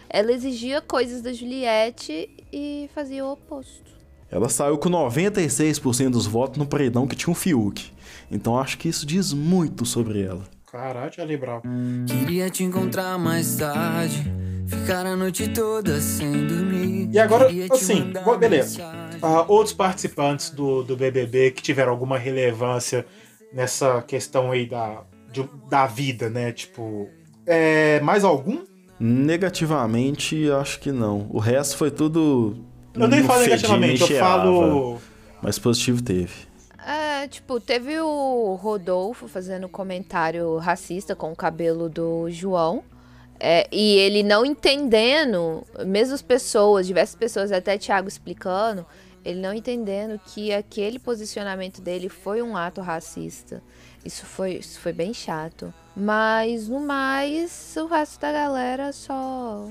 [0.07, 3.95] Ela exigia coisas da Juliette e fazia o oposto.
[4.29, 7.91] Ela saiu com 96% dos votos no paredão que tinha um Fiuk.
[8.29, 10.43] Então acho que isso diz muito sobre ela.
[10.75, 11.61] Caralho, Ali Brau.
[12.05, 14.29] Queria te encontrar mais tarde.
[14.67, 17.07] Ficar a noite toda sem dormir.
[17.13, 18.83] E agora, assim, beleza.
[19.21, 23.05] Ah, outros participantes do, do BBB que tiveram alguma relevância
[23.53, 26.51] nessa questão aí da, de- da vida, né?
[26.51, 27.07] Tipo,
[27.47, 28.65] é, mais algum?
[28.99, 31.25] Negativamente, acho que não.
[31.29, 32.57] O resto foi tudo.
[32.93, 34.97] Eu nem falo negativamente, eu falo.
[35.41, 36.33] Mas positivo teve.
[37.27, 42.83] Tipo, teve o Rodolfo fazendo comentário racista com o cabelo do João.
[43.39, 48.85] É, e ele não entendendo, mesmo as pessoas, diversas pessoas, até Thiago explicando,
[49.25, 53.61] ele não entendendo que aquele posicionamento dele foi um ato racista.
[54.05, 55.73] Isso foi, isso foi bem chato.
[55.95, 59.67] Mas, no mais, o resto da galera só.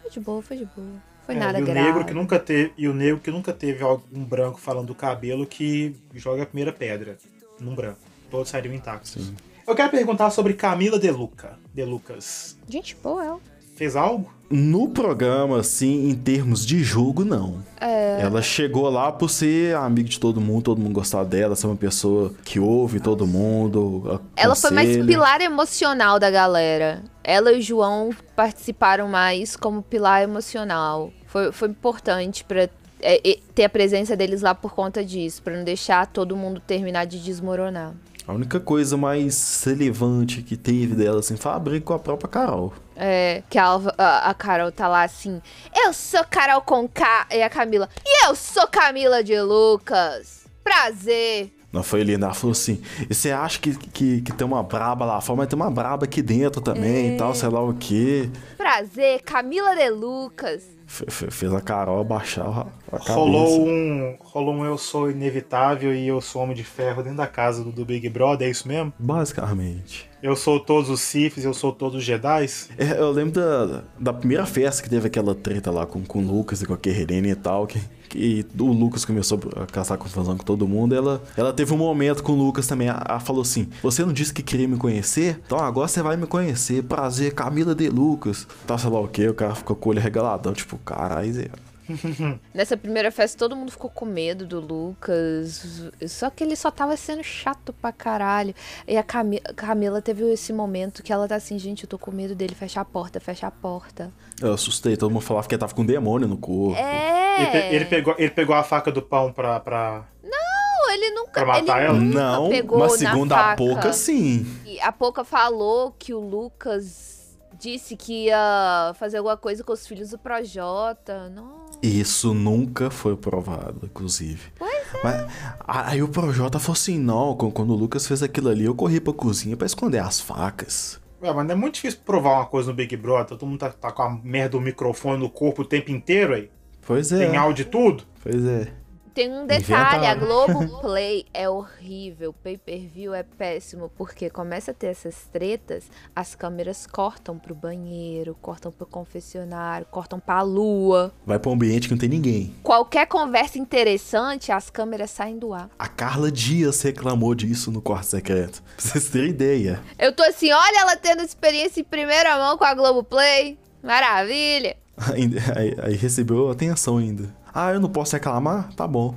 [0.00, 1.02] Foi de boa, foi de boa.
[1.26, 1.86] Foi É, nada e o grave.
[1.88, 5.44] negro que nunca teve E o negro que nunca teve algum branco falando do cabelo
[5.46, 7.18] que joga a primeira pedra
[7.60, 7.98] num branco.
[8.30, 9.12] Todos sairiam intactos.
[9.12, 9.34] Sim.
[9.66, 11.58] Eu quero perguntar sobre Camila De Luca.
[11.74, 12.56] De Lucas.
[12.68, 13.40] Gente boa, ela.
[13.76, 14.34] Fez algo?
[14.48, 17.62] No programa, assim, em termos de jogo, não.
[17.80, 18.22] É.
[18.22, 21.76] Ela chegou lá por ser amiga de todo mundo, todo mundo gostar dela, ser uma
[21.76, 24.20] pessoa que ouve todo mundo.
[24.34, 27.02] Ela foi mais pilar emocional da galera.
[27.22, 31.12] Ela e o João participaram mais como pilar emocional.
[31.26, 35.54] Foi, foi importante pra é, é, ter a presença deles lá por conta disso, pra
[35.54, 37.92] não deixar todo mundo terminar de desmoronar.
[38.26, 42.28] A única coisa mais relevante que teve dela, assim, foi a briga com a própria
[42.28, 42.72] Carol.
[42.96, 45.40] É, que a, a, a Carol tá lá assim,
[45.74, 50.44] eu sou Carol com K, e a Camila, e eu sou Camila de Lucas.
[50.64, 51.52] Prazer.
[51.72, 55.04] Não foi linda, ela falou assim: e você acha que, que, que tem uma braba
[55.04, 57.14] lá fora, mas tem uma braba aqui dentro também É.
[57.14, 58.28] e tal, sei lá o quê.
[58.56, 60.75] Prazer, Camila de Lucas.
[60.86, 63.12] Fe- fe- Fez a Carol abaixar a, a cabeça.
[63.14, 67.26] Rolou um, rolou um Eu Sou Inevitável e Eu Sou Homem de Ferro dentro da
[67.26, 68.92] casa do, do Big Brother, é isso mesmo?
[68.98, 70.08] Basicamente.
[70.26, 72.68] Eu sou todos os Siths, eu sou todos os Jedis.
[72.76, 76.26] É, eu lembro da, da primeira festa que teve aquela treta lá com, com o
[76.26, 80.36] Lucas e com a Kerrine e tal, que, que o Lucas começou a caçar confusão
[80.36, 80.96] com todo mundo.
[80.96, 82.88] Ela, ela teve um momento com o Lucas também.
[82.88, 85.40] Ela, falou assim: Você não disse que queria me conhecer?
[85.46, 86.82] Então agora você vai me conhecer.
[86.82, 88.48] Prazer, Camila de Lucas.
[88.66, 91.48] Tá, sei lá o que, o cara ficou com o olho regaladão, tipo, caralho.
[92.54, 95.90] Nessa primeira festa, todo mundo ficou com medo do Lucas.
[96.08, 98.54] Só que ele só tava sendo chato pra caralho.
[98.86, 102.10] E a Cami- Camila teve esse momento que ela tá assim, gente, eu tô com
[102.10, 104.12] medo dele, fecha a porta, fecha a porta.
[104.40, 106.76] Eu assustei, todo mundo falava que ele tava com um demônio no corpo.
[106.78, 107.74] Ele, pe- É.
[107.74, 109.60] ele pegou, ele pegou a faca do pão pra.
[109.60, 110.04] pra...
[110.22, 111.98] Não, ele nunca, Pra matar ele ela?
[111.98, 113.54] nunca Não, pegou mas na segundo a.
[113.56, 114.46] Poca, sim.
[114.64, 117.14] E a Poca falou que o Lucas
[117.58, 121.28] disse que ia fazer alguma coisa com os filhos do Projota.
[121.30, 121.65] Não.
[121.82, 124.52] Isso nunca foi provado, inclusive.
[124.58, 125.00] Pois é.
[125.04, 125.26] Mas,
[125.66, 129.12] aí o Projota falou assim: não, quando o Lucas fez aquilo ali, eu corri pra
[129.12, 131.00] cozinha pra esconder as facas.
[131.22, 133.26] Ué, mas não é muito difícil provar uma coisa no Big Brother.
[133.38, 136.50] Todo mundo tá, tá com a merda do microfone no corpo o tempo inteiro aí.
[136.86, 137.26] Pois é.
[137.26, 138.04] Tem áudio e tudo.
[138.22, 138.72] Pois é.
[139.16, 140.26] Tem um detalhe, a Inventaram.
[140.54, 147.38] Globoplay é horrível, pay-per-view é péssimo, porque começa a ter essas tretas, as câmeras cortam
[147.38, 151.14] pro banheiro, cortam pro confessionário, cortam pra lua.
[151.24, 152.54] Vai pra um ambiente que não tem ninguém.
[152.62, 155.70] Qualquer conversa interessante, as câmeras saem do ar.
[155.78, 158.62] A Carla Dias reclamou disso no quarto secreto.
[158.62, 159.80] Pra vocês terem ideia.
[159.98, 163.58] Eu tô assim, olha ela tendo experiência em primeira mão com a Globoplay.
[163.82, 164.76] Maravilha.
[165.14, 167.34] Ainda- Aí, aí recebeu atenção ainda.
[167.58, 168.70] Ah, eu não posso reclamar?
[168.74, 169.14] Tá bom.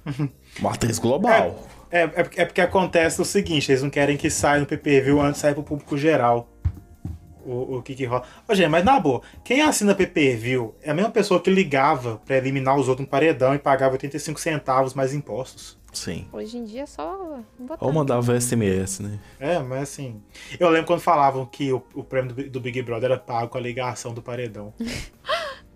[0.58, 1.62] Uma atriz global.
[1.90, 5.10] É, é, porque- é porque acontece o seguinte, eles não querem que saia no PPV
[5.20, 6.48] antes de sair pro público geral.
[7.44, 8.22] O, o que que rola.
[8.48, 12.38] Ô, gente, mas na boa, quem assina PPV é a mesma pessoa que ligava pra
[12.38, 15.78] eliminar os outros no paredão e pagava 85 centavos mais impostos.
[15.92, 16.26] Sim.
[16.32, 17.84] Hoje em dia é só botar.
[17.84, 19.18] Ou mandava SMS, né?
[19.38, 20.20] É, mas assim.
[20.58, 23.58] Eu lembro quando falavam que o, o prêmio do, do Big Brother era pago com
[23.58, 24.72] a ligação do paredão.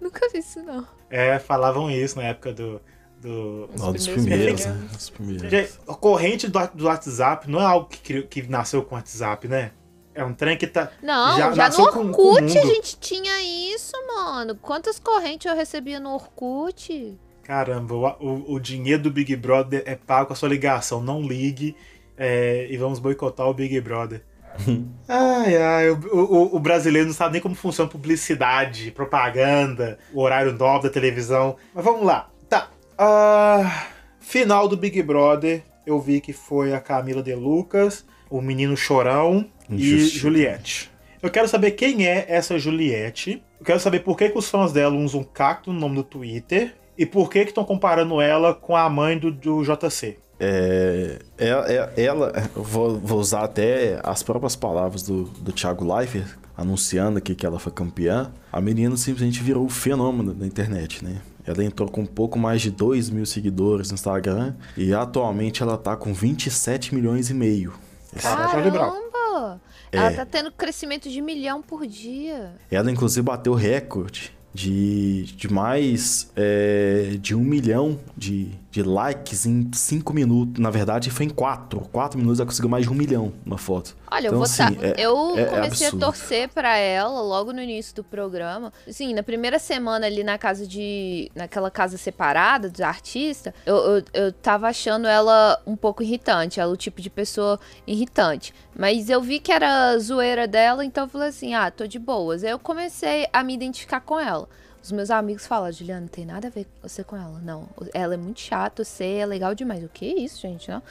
[0.01, 0.87] Nunca vi isso, não.
[1.11, 2.81] É, falavam isso na época do.
[3.21, 3.69] do...
[3.81, 4.89] Ó, dos primeiros primeiros, né?
[4.93, 5.51] Dos primeiros.
[5.51, 8.99] Gente, a corrente do, do WhatsApp não é algo que, criou- que nasceu com o
[8.99, 9.73] WhatsApp, né?
[10.15, 10.91] É um trem que tá.
[11.03, 13.43] Não, Já já, no com- Orkut com o a gente tinha
[13.75, 14.55] isso, mano.
[14.57, 17.17] Quantas correntes eu recebia no Orkut?
[17.43, 21.01] Caramba, o, o, o dinheiro do Big Brother é pago com a sua ligação.
[21.01, 21.77] Não ligue
[22.17, 24.23] é, e vamos boicotar o Big Brother.
[25.09, 30.53] ai, ai, o, o, o brasileiro não sabe nem como funciona publicidade, propaganda, o horário
[30.53, 31.57] nobre da televisão.
[31.75, 32.29] Mas vamos lá.
[32.49, 32.69] Tá.
[32.99, 33.87] ah,
[34.21, 39.47] final do Big Brother, eu vi que foi a Camila De Lucas, o menino Chorão
[39.69, 39.99] e.
[40.01, 40.91] Juliette.
[41.23, 43.43] Eu quero saber quem é essa Juliette.
[43.59, 46.75] Eu quero saber por que, que os fãs dela usam cacto no nome do Twitter.
[46.97, 50.19] E por que que estão comparando ela com a mãe do, do JC.
[50.41, 51.49] É, é-
[51.97, 56.27] é- ela, vou, vou usar até as próprias palavras do, do Thiago Leifert,
[56.57, 58.33] anunciando aqui que ela foi campeã.
[58.51, 61.21] A menina simplesmente virou um fenômeno na internet, né?
[61.47, 65.77] Ela entrou com um pouco mais de 2 mil seguidores no Instagram e atualmente ela
[65.77, 67.73] tá com 27 milhões e meio.
[68.21, 69.61] Caramba!
[69.93, 72.53] Ela tá tendo crescimento de milhão por dia.
[72.71, 79.47] Ela inclusive bateu o recorde de, de mais é, de um milhão de, de likes
[79.47, 80.63] em cinco minutos.
[80.63, 81.81] Na verdade, foi em quatro.
[81.93, 83.97] Quatro minutos ela conseguiu mais de um milhão na foto.
[84.11, 85.97] Olha, eu Então, vou assim, tá- é- Eu é comecei absurdo.
[86.05, 88.73] a torcer pra ela logo no início do programa.
[88.89, 91.31] Assim, na primeira semana ali na casa de.
[91.35, 96.61] naquela casa separada dos artistas, eu, eu, eu tava achando ela um pouco irritante.
[96.61, 98.55] Ela é o tipo de pessoa irritante.
[98.79, 102.45] Mas eu vi que era zoeira dela, então eu falei assim: ah, tô de boas.
[102.45, 104.49] Aí eu comecei a me identificar com ela.
[104.83, 107.39] Os meus amigos falam, Juliana, não tem nada a ver você com ela.
[107.41, 109.85] Não, ela é muito chata, você é legal demais.
[109.85, 110.71] O que é isso, gente?
[110.71, 110.83] Não.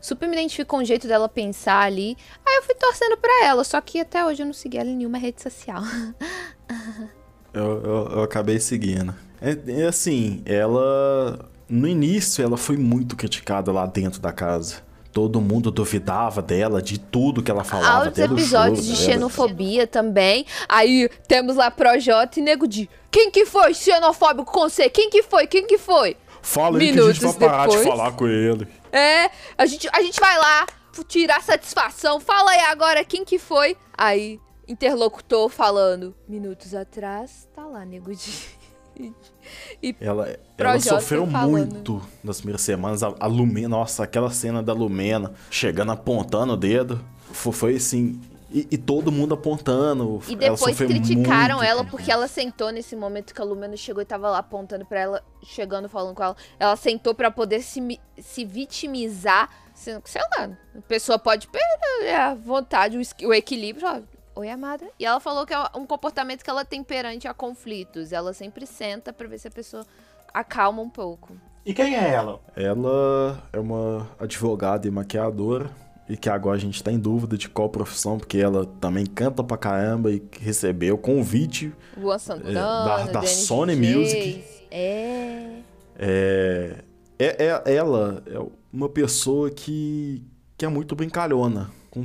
[0.00, 2.16] Super me identifico com o jeito dela pensar ali.
[2.46, 4.96] Aí eu fui torcendo pra ela, só que até hoje eu não segui ela em
[4.96, 5.82] nenhuma rede social.
[7.50, 9.14] Eu, eu, eu acabei seguindo.
[9.40, 11.48] É, é assim, ela.
[11.68, 14.82] No início, ela foi muito criticada lá dentro da casa.
[15.12, 17.88] Todo mundo duvidava dela, de tudo que ela falava.
[17.88, 19.04] Há os até do episódios de dela.
[19.04, 20.44] xenofobia também.
[20.68, 22.88] Aí temos lá Projota e Nego Di.
[23.10, 24.88] Quem que foi xenofóbico com você?
[24.90, 25.46] Quem que foi?
[25.46, 26.16] Quem que foi?
[26.42, 27.88] Fala aí que a gente vai Minutos parar de depois.
[27.88, 28.68] falar com ele.
[28.92, 30.66] É, a gente, a gente vai lá
[31.08, 32.20] tirar satisfação.
[32.20, 33.76] Fala aí agora quem que foi.
[33.96, 36.14] Aí, interlocutor falando.
[36.28, 38.58] Minutos atrás, tá lá, Nego Di.
[39.82, 41.50] E Ela, ela sofreu falando.
[41.50, 43.02] muito nas primeiras semanas.
[43.02, 47.00] A, a Lumena, nossa, aquela cena da Lumena chegando apontando o dedo.
[47.32, 48.20] Foi, foi assim.
[48.50, 50.20] E, e todo mundo apontando.
[50.26, 53.76] E ela depois sofreu criticaram muito ela porque ela sentou nesse momento que a Lumena
[53.76, 56.36] chegou e tava lá apontando pra ela, chegando falando com ela.
[56.58, 62.14] Ela sentou pra poder se, se vitimizar, sendo que, sei lá, a pessoa pode perder
[62.14, 63.86] a vontade, o, o equilíbrio.
[63.86, 64.00] ó,
[64.38, 64.86] Oi, amada.
[65.00, 68.12] E ela falou que é um comportamento que ela tem perante a conflitos.
[68.12, 69.84] Ela sempre senta pra ver se a pessoa
[70.32, 71.36] acalma um pouco.
[71.66, 72.38] E quem é ela?
[72.54, 75.68] Ela é uma advogada e maquiadora.
[76.08, 79.42] E que agora a gente tá em dúvida de qual profissão, porque ela também canta
[79.42, 81.72] pra caramba e recebeu convite.
[81.96, 83.74] Luan Santana, da- da Dennis Sony.
[83.74, 84.44] Music.
[84.70, 85.58] É.
[85.98, 86.84] É,
[87.18, 88.38] é, é- ela é
[88.72, 90.24] uma pessoa que,
[90.56, 92.04] que é muito brincalhona com,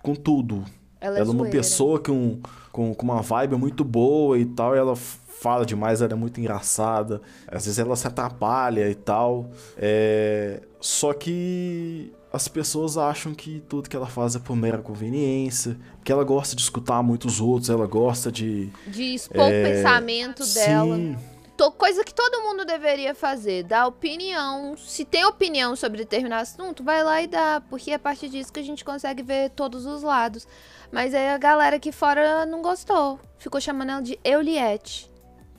[0.00, 0.64] com tudo.
[1.02, 2.38] Ela, Ela é uma pessoa com,
[2.70, 4.74] com, com uma vibe muito boa e tal.
[4.74, 7.20] E ela fala demais, ela é muito engraçada.
[7.48, 9.50] Às vezes ela se atrapalha e tal.
[9.76, 10.62] É...
[10.80, 16.10] Só que as pessoas acham que tudo que ela faz é por mera conveniência, que
[16.10, 18.70] ela gosta de escutar muitos outros, ela gosta de.
[18.86, 19.60] De expor é...
[19.60, 20.96] o pensamento dela.
[20.96, 21.16] Sim.
[21.78, 24.76] Coisa que todo mundo deveria fazer, dar opinião.
[24.76, 28.52] Se tem opinião sobre determinado assunto, vai lá e dá, porque é a partir disso
[28.52, 30.44] que a gente consegue ver todos os lados.
[30.92, 35.10] Mas aí a galera aqui fora não gostou, ficou chamando ela de Euliette.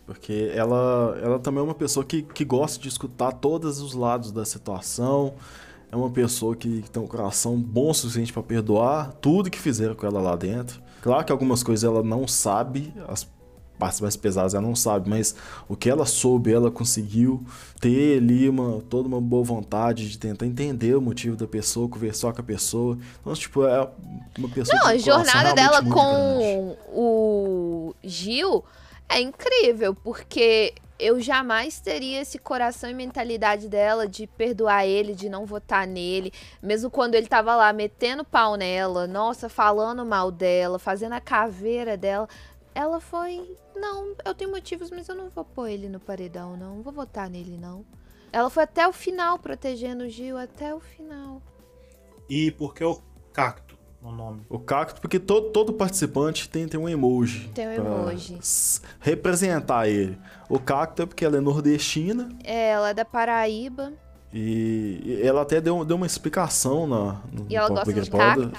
[0.06, 4.32] Porque ela, ela também é uma pessoa que, que gosta de escutar todos os lados
[4.32, 5.34] da situação.
[5.92, 9.96] É uma pessoa que tem um coração bom o suficiente para perdoar tudo que fizeram
[9.96, 10.82] com ela lá dentro.
[11.02, 13.28] Claro que algumas coisas ela não sabe, as
[13.84, 15.36] partes mais pesadas ela não sabe, mas
[15.68, 17.46] o que ela soube, ela conseguiu
[17.82, 22.32] ter ali uma, toda uma boa vontade de tentar entender o motivo da pessoa, conversar
[22.32, 22.98] com a pessoa.
[23.20, 23.86] Então, tipo, é
[24.38, 26.78] uma pessoa Não, a jornada dela com grande.
[26.94, 28.64] o Gil
[29.10, 35.28] é incrível, porque eu jamais teria esse coração e mentalidade dela de perdoar ele, de
[35.28, 36.32] não votar nele,
[36.62, 41.98] mesmo quando ele tava lá metendo pau nela, nossa, falando mal dela, fazendo a caveira
[41.98, 42.30] dela.
[42.76, 46.78] Ela foi, não, eu tenho motivos, mas eu não vou pôr ele no paredão, não,
[46.78, 47.86] não vou votar nele, não.
[48.32, 51.42] Ela foi até o final protegendo o Gil, até o final.
[52.28, 53.00] E por que o
[53.32, 53.74] cacto?
[54.04, 54.42] no nome.
[54.50, 57.50] O cacto, porque todo, todo participante tem, tem um emoji.
[57.54, 58.38] Tem um emoji.
[59.00, 60.18] Representar ele.
[60.50, 62.30] O cacto é porque ela é nordestina.
[62.44, 63.94] É, ela é da Paraíba.
[64.34, 68.52] E ela até deu, deu uma explicação na, no E ela gosta de cacto.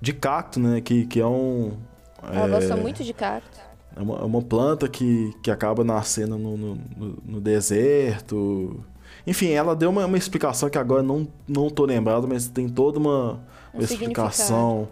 [0.00, 0.80] De cacto, né?
[0.80, 1.76] Que, que é um...
[2.22, 3.58] Ela é, gosta muito de cacto.
[3.96, 6.78] É uma, é uma planta que, que acaba nascendo no, no,
[7.24, 8.84] no deserto.
[9.26, 12.98] Enfim, ela deu uma, uma explicação que agora não, não tô lembrado, mas tem toda
[12.98, 13.40] uma
[13.72, 14.88] uma explicação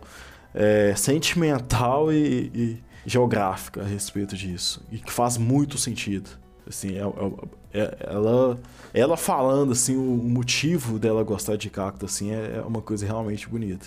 [0.55, 4.83] é, sentimental e, e, geográfica a respeito disso.
[4.91, 6.31] E que faz muito sentido.
[6.69, 6.97] Assim,
[7.73, 8.59] é, ela,
[8.93, 13.87] ela falando assim, o motivo dela gostar de cacto assim, é uma coisa realmente bonita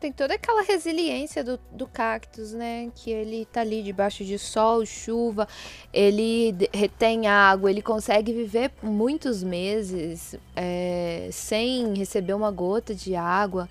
[0.00, 2.90] tem toda aquela resiliência do, do cactus, né?
[2.94, 5.46] Que ele tá ali debaixo de sol, chuva,
[5.92, 13.68] ele retém água, ele consegue viver muitos meses é, sem receber uma gota de água.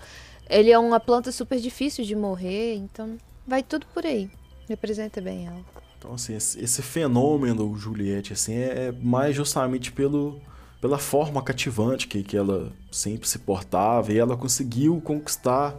[0.48, 4.30] Ele é uma planta super difícil de morrer, então vai tudo por aí.
[4.68, 5.60] Representa bem ela.
[5.98, 10.40] Então, assim, esse, fenômeno Juliette, assim, é, é mais justamente pelo,
[10.80, 15.76] pela forma cativante que, que ela sempre se portava e ela conseguiu conquistar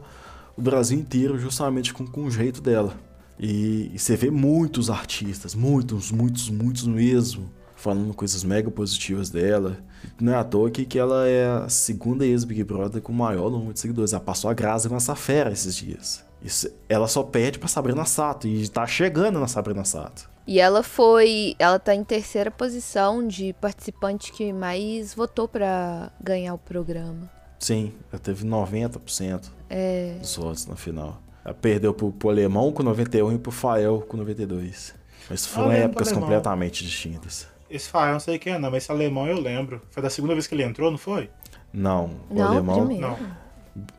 [0.61, 2.95] o Brasil inteiro justamente com, com o jeito dela.
[3.39, 9.79] E, e você vê muitos artistas, muitos, muitos, muitos mesmo, falando coisas mega positivas dela.
[10.21, 13.51] Não é à toa que, que ela é a segunda ex-Big Brother com o maior
[13.51, 14.13] número de seguidores.
[14.13, 16.23] Ela passou a Grazi Massafera esses dias.
[16.43, 20.29] Isso, ela só pede pra Sabrina Sato e tá chegando na Sabrina Sato.
[20.47, 21.55] E ela foi.
[21.59, 27.40] Ela tá em terceira posição de participante que mais votou para ganhar o programa.
[27.61, 30.17] Sim, ela teve 90% é...
[30.19, 31.21] dos votos na final.
[31.45, 34.95] Ela perdeu pro, pro Alemão com 91 e pro Fael com 92.
[35.29, 37.47] Mas foram épocas completamente distintas.
[37.71, 39.81] Esse Fael não sei quem é, não, mas esse alemão eu lembro.
[39.91, 41.31] Foi da segunda vez que ele entrou, não foi?
[41.73, 42.85] Não, o não, alemão.
[42.87, 43.17] Não.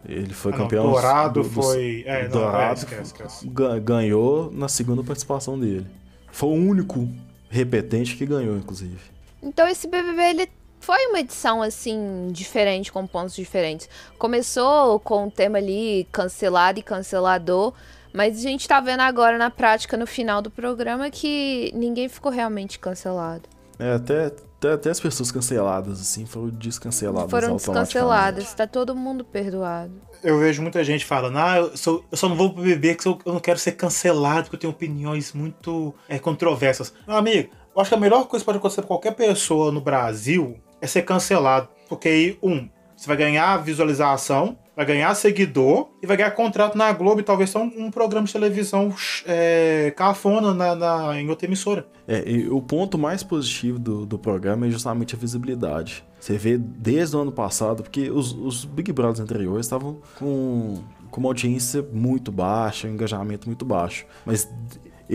[0.05, 0.84] Ele foi ah, campeão.
[0.86, 2.03] Não, Dourado do, foi.
[2.05, 3.51] É, Dourado não, é, esquece, esquece.
[3.82, 5.88] ganhou na segunda participação dele.
[6.32, 7.07] Foi o único
[7.49, 8.99] repetente que ganhou, inclusive.
[9.41, 10.49] Então esse BBB ele
[10.82, 13.88] foi uma edição assim diferente com pontos diferentes.
[14.17, 17.73] Começou com o tema ali cancelado e cancelador,
[18.11, 22.32] mas a gente tá vendo agora na prática no final do programa que ninguém ficou
[22.32, 23.43] realmente cancelado.
[23.79, 27.32] É, até, até, até, as pessoas canceladas, assim, foram descanceladas.
[27.32, 29.93] Foram descanceladas, tá todo mundo perdoado.
[30.23, 33.29] Eu vejo muita gente falando, ah, eu, sou, eu só não vou pro BBB porque
[33.29, 36.93] eu não quero ser cancelado, porque eu tenho opiniões muito é, controversas.
[37.07, 39.82] Meu amigo, eu acho que a melhor coisa que pode acontecer pra qualquer pessoa no
[39.82, 41.69] Brasil é ser cancelado.
[41.88, 46.91] Porque aí, um, você vai ganhar visualização, vai ganhar seguidor e vai ganhar contrato na
[46.91, 48.93] Globo e talvez só um, um programa de televisão
[49.25, 51.88] é, cafona na, na, em outra emissora.
[52.07, 56.03] É, o ponto mais positivo do, do programa é justamente a visibilidade.
[56.19, 61.19] Você vê desde o ano passado, porque os, os Big Brothers anteriores estavam com, com
[61.19, 64.05] uma audiência muito baixa, um engajamento muito baixo.
[64.25, 64.47] Mas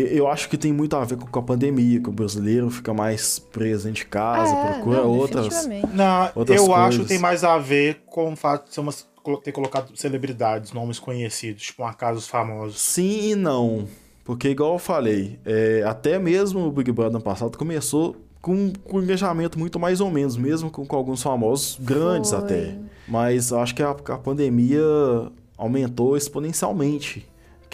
[0.03, 3.39] eu acho que tem muito a ver com a pandemia, que o brasileiro fica mais
[3.39, 5.67] preso de casa, é, procura não, outras.
[5.67, 6.85] Não, outras eu coisas.
[6.85, 9.07] acho que tem mais a ver com o fato de ser umas
[9.43, 12.81] ter colocado celebridades, nomes conhecidos, tipo um acasos famosos.
[12.81, 13.89] Sim e não.
[14.25, 18.99] Porque, igual eu falei, é, até mesmo o Big Brother ano passado começou com, com
[18.99, 22.39] um engajamento muito mais ou menos, mesmo com, com alguns famosos grandes Foi.
[22.39, 22.79] até.
[23.09, 24.83] Mas acho que a, a pandemia
[25.57, 27.27] aumentou exponencialmente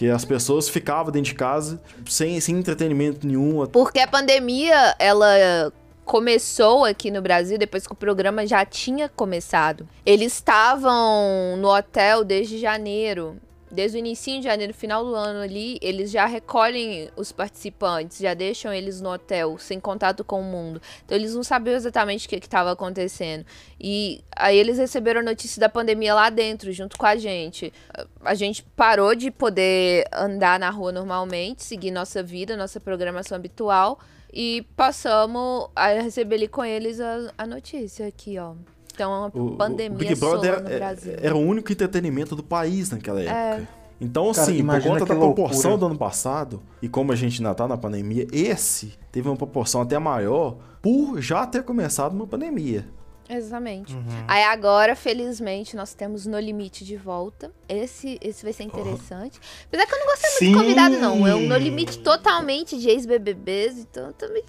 [0.03, 3.65] Porque as pessoas ficavam dentro de casa sem, sem entretenimento nenhum.
[3.69, 5.73] Porque a pandemia, ela
[6.05, 9.89] começou aqui no Brasil depois que o programa já tinha começado.
[10.05, 13.37] Eles estavam no hotel desde janeiro
[13.73, 18.35] desde o início de janeiro, final do ano ali, eles já recolhem os participantes, já
[18.35, 20.81] deixam eles no hotel, sem contato com o mundo.
[21.05, 23.47] Então eles não sabiam exatamente o que estava acontecendo.
[23.81, 27.73] E aí eles receberam a notícia da pandemia lá dentro, junto com a gente.
[28.21, 33.99] A gente parou de poder andar na rua normalmente, seguir nossa vida, nossa programação habitual.
[34.33, 38.55] E passamos a receber ali com eles a, a notícia aqui, ó.
[38.95, 41.15] Então, a o, pandemia o Big Brother no era, Brasil.
[41.17, 43.27] era o único entretenimento do país naquela é.
[43.27, 43.69] época.
[43.79, 43.83] É.
[44.01, 45.77] Então, assim, por conta da proporção loucura.
[45.77, 49.81] do ano passado, e como a gente ainda tá na pandemia, esse teve uma proporção
[49.81, 52.85] até maior por já ter começado uma pandemia.
[53.29, 53.95] Exatamente.
[53.95, 54.05] Uhum.
[54.29, 57.51] Aí agora, felizmente, nós temos No Limite de volta.
[57.69, 59.39] Esse, esse vai ser interessante.
[59.41, 59.67] Oh.
[59.69, 60.51] Apesar que eu não gostei muito Sim.
[60.51, 61.27] de convidado, não.
[61.27, 64.43] É um No Limite totalmente de ex-BBBs, então também...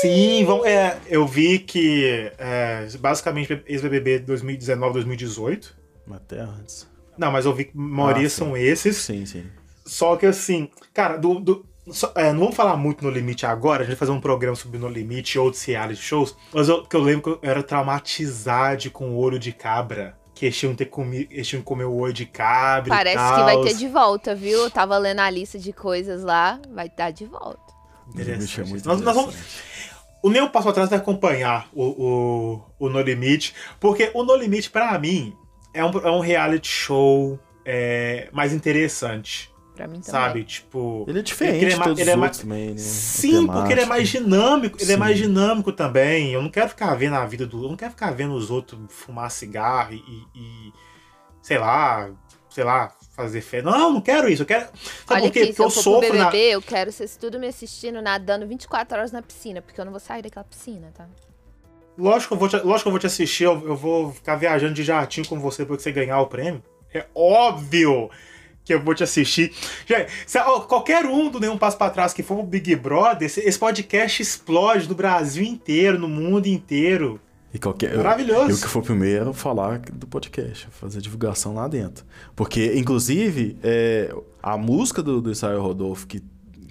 [0.00, 5.76] Sim, vamos, é, eu vi que é, basicamente ex-BBB 2019, 2018.
[6.10, 6.86] Até antes.
[7.16, 8.96] Não, mas eu vi que a maioria ah, são esses.
[8.96, 9.44] Sim, sim.
[9.84, 11.66] Só que assim, cara, do, do
[12.14, 14.78] é, não vamos falar muito no limite agora, a gente vai fazer um programa sobre
[14.78, 16.36] no limite e outros reality shows.
[16.52, 20.16] Mas eu, que eu lembro que eu era traumatizado com o olho de cabra.
[20.34, 22.94] Que eles tinham, ter comi, eles tinham que comer o olho de cabra.
[22.94, 24.64] Parece que vai ter de volta, viu?
[24.64, 27.72] Eu tava lendo a lista de coisas lá, vai estar de volta.
[28.12, 28.60] Interessante.
[28.60, 29.34] É muito nós, nós vamos,
[30.22, 34.68] o meu passo atrás vai acompanhar o, o, o No Limite, porque o No Limite,
[34.70, 35.34] para mim,
[35.72, 39.50] é um, é um reality show é, mais interessante.
[39.76, 40.10] Pra mim também.
[40.10, 41.04] Sabe, tipo.
[41.06, 42.38] Ele é diferente ele é, mais, ele é mais...
[42.38, 42.78] também, né?
[42.78, 44.78] Sim, porque ele é mais dinâmico.
[44.78, 44.92] Ele Sim.
[44.94, 46.32] é mais dinâmico também.
[46.32, 47.62] Eu não quero ficar vendo a vida do.
[47.62, 50.02] Eu não quero ficar vendo os outros fumar cigarro e.
[50.34, 50.72] e
[51.42, 52.10] sei lá.
[52.48, 53.60] Sei lá, fazer fé.
[53.60, 54.42] Não, não quero isso.
[54.42, 54.64] Eu quero.
[54.64, 55.40] Sabe Olha por quê?
[55.40, 56.00] Aqui, porque eu, eu sofro.
[56.00, 56.54] BBB, na...
[56.54, 60.00] Eu quero vocês tudo me assistindo nadando 24 horas na piscina, porque eu não vou
[60.00, 61.06] sair daquela piscina, tá?
[61.98, 64.36] Lógico que eu vou te, lógico que eu vou te assistir, eu, eu vou ficar
[64.36, 66.62] viajando de jatinho com você porque você ganhar o prêmio.
[66.94, 68.10] É óbvio
[68.66, 69.52] que eu vou te assistir.
[69.86, 73.24] Gente, se, ó, qualquer um do Nenhum Passo para Trás que for o Big Brother,
[73.24, 77.20] esse, podcast explode no Brasil inteiro, no mundo inteiro.
[77.54, 78.50] E qualquer, Maravilhoso.
[78.50, 82.04] Eu, eu que for primeiro falar do podcast, fazer divulgação lá dentro.
[82.34, 84.12] Porque, inclusive, é,
[84.42, 86.20] a música do, do Israel Rodolfo que,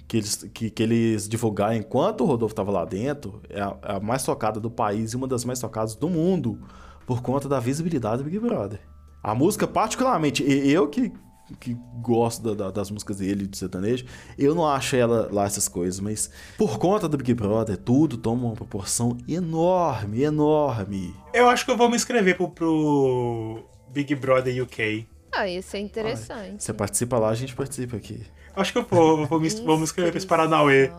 [0.06, 3.96] que, eles, que, que eles divulgaram enquanto o Rodolfo estava lá dentro é a, é
[3.96, 6.60] a mais tocada do país e uma das mais tocadas do mundo
[7.06, 8.80] por conta da visibilidade do Big Brother.
[9.22, 11.10] A música, particularmente, eu que
[11.60, 14.04] que gosto da, da, das músicas dele, de sertanejo.
[14.36, 18.46] Eu não acho ela lá essas coisas, mas por conta do Big Brother, tudo toma
[18.46, 21.14] uma proporção enorme, enorme.
[21.32, 25.06] Eu acho que eu vou me inscrever pro, pro Big Brother UK.
[25.32, 26.62] Ah, isso é interessante.
[26.62, 28.22] você participa lá, a gente participa aqui.
[28.54, 30.90] Acho que eu vou, vou, me, vou me inscrever pra esse Paranauê.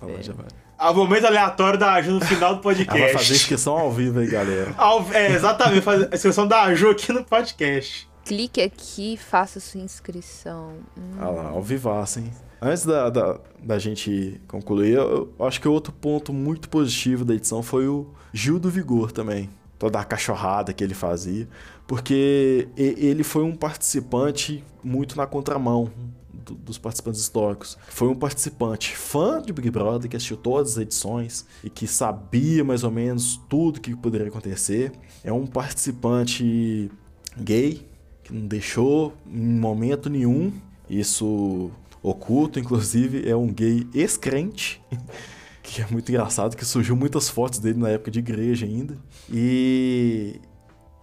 [0.00, 0.46] Ah, já vai.
[0.78, 2.96] A momento aleatório da Aju no final do podcast.
[2.96, 4.72] Ela vai fazer inscrição ao vivo aí, galera.
[4.78, 9.58] Ao, é, exatamente, fazer a inscrição da Aju aqui no podcast clique aqui e faça
[9.58, 10.74] sua inscrição.
[10.96, 11.16] Hum.
[11.18, 12.30] Ah lá, ao vivaço, hein?
[12.60, 17.34] Antes da, da, da gente concluir, eu, eu acho que outro ponto muito positivo da
[17.34, 19.48] edição foi o Gil do Vigor também.
[19.78, 21.48] Toda a cachorrada que ele fazia.
[21.86, 25.90] Porque ele foi um participante muito na contramão
[26.32, 27.78] dos participantes históricos.
[27.88, 32.64] Foi um participante fã de Big Brother que assistiu todas as edições e que sabia
[32.64, 34.92] mais ou menos tudo que poderia acontecer.
[35.22, 36.90] É um participante
[37.38, 37.87] gay,
[38.28, 40.52] que não deixou em momento nenhum
[40.88, 41.70] isso
[42.02, 44.80] oculto, inclusive é um gay ex-crente,
[45.62, 48.96] que é muito engraçado, que surgiu muitas fotos dele na época de igreja ainda.
[49.30, 50.40] E,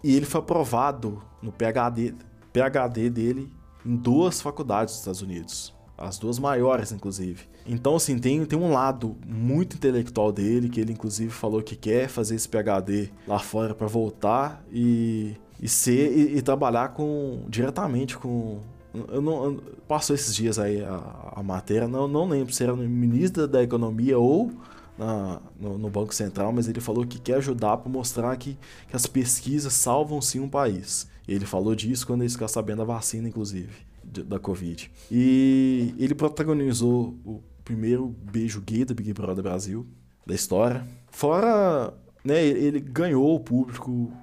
[0.03, 2.15] e ele foi aprovado no PhD,
[2.53, 3.51] PhD dele
[3.85, 5.73] em duas faculdades dos Estados Unidos.
[5.97, 7.43] As duas maiores, inclusive.
[7.65, 12.09] Então, assim, tem, tem um lado muito intelectual dele, que ele, inclusive, falou que quer
[12.09, 18.15] fazer esse PhD lá fora para voltar e e ser e, e, trabalhar com diretamente
[18.17, 18.59] com
[18.93, 22.75] eu não eu, passou esses dias aí a, a matéria não não lembro se era
[22.75, 24.51] no ministro da economia ou
[24.97, 28.57] na, no, no, Banco Central, mas ele falou que quer ajudar para mostrar que,
[28.87, 31.05] que as pesquisas salvam sim um país.
[31.27, 34.89] Ele falou disso quando ele ficou sabendo da vacina, inclusive, de, da Covid.
[35.11, 39.85] E ele protagonizou o primeiro beijo gay do Big Brother Brasil,
[40.25, 40.87] da história.
[41.09, 41.93] Fora,
[42.23, 44.13] né, ele ganhou o público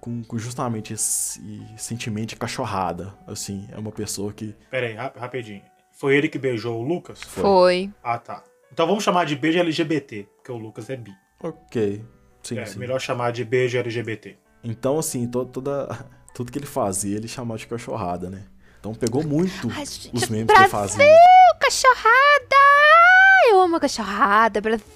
[0.00, 1.40] com, com, justamente esse
[1.76, 4.54] sentimento de cachorrada, assim, é uma pessoa que...
[4.70, 5.62] Pera aí, rap rapidinho.
[5.92, 7.22] Foi ele que beijou o Lucas?
[7.22, 7.42] Foi.
[7.42, 7.90] Foi.
[8.02, 8.42] Ah, tá.
[8.72, 11.12] Então vamos chamar de beijo LGBT, porque o Lucas é bi.
[11.42, 12.04] Ok,
[12.42, 12.78] sim, é, sim.
[12.78, 14.38] melhor chamar de beijo LGBT.
[14.62, 15.88] Então, assim, to, toda,
[16.34, 18.44] tudo que ele fazia, ele chamava de cachorrada, né?
[18.78, 21.58] Então pegou muito Ai, gente, os memes Brasil, que ele fazia.
[21.60, 22.56] cachorrada!
[23.50, 24.86] Eu amo a cachorrada, Brasil!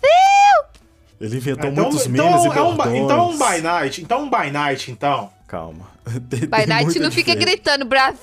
[1.24, 4.02] Ele inventou então, muitos então, memes e é um, então um by night.
[4.02, 5.30] Então um by night, então.
[5.46, 5.88] Calma.
[6.28, 7.56] Tem- By tem Night não fica diferença.
[7.56, 8.18] gritando Brasil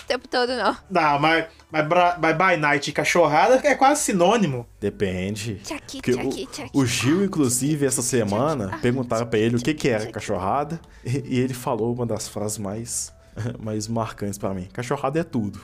[0.00, 0.76] o tempo todo, não.
[0.90, 1.86] Não, mas, mas,
[2.20, 4.66] mas by night e cachorrada é quase sinônimo.
[4.80, 5.60] Depende.
[5.64, 6.70] Tchaki, Porque tchaki, o, tchaki.
[6.74, 10.80] o Gil, inclusive, essa semana, perguntaram pra ele o que, que era cachorrada.
[11.04, 13.12] E, e ele falou uma das frases mais,
[13.60, 14.68] mais marcantes pra mim.
[14.72, 15.60] Cachorrada é tudo.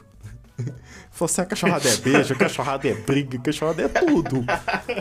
[1.11, 4.45] Falou assim, a cachorrada é beijo, a cachorrada é briga, a cachorrada é tudo.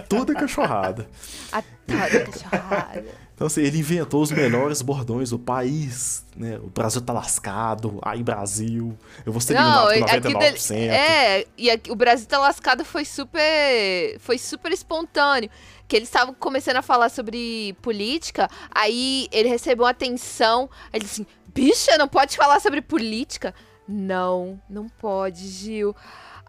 [0.08, 1.08] Tudo é cachorrada.
[1.52, 3.06] Adoro cachorrada.
[3.36, 6.58] Então, assim, ele inventou os melhores bordões do país, né?
[6.58, 10.68] O Brasil tá lascado, ai Brasil, eu vou ser Não, eliminado com aqui 99%.
[10.70, 15.50] dele, é, e aqui- o Brasil tá lascado foi super, foi super espontâneo.
[15.88, 21.06] Que eles estavam começando a falar sobre política, aí ele recebeu uma atenção, aí ele
[21.06, 23.54] disse assim, bicha, não pode falar sobre política?
[23.88, 25.96] Não, não pode, Gil.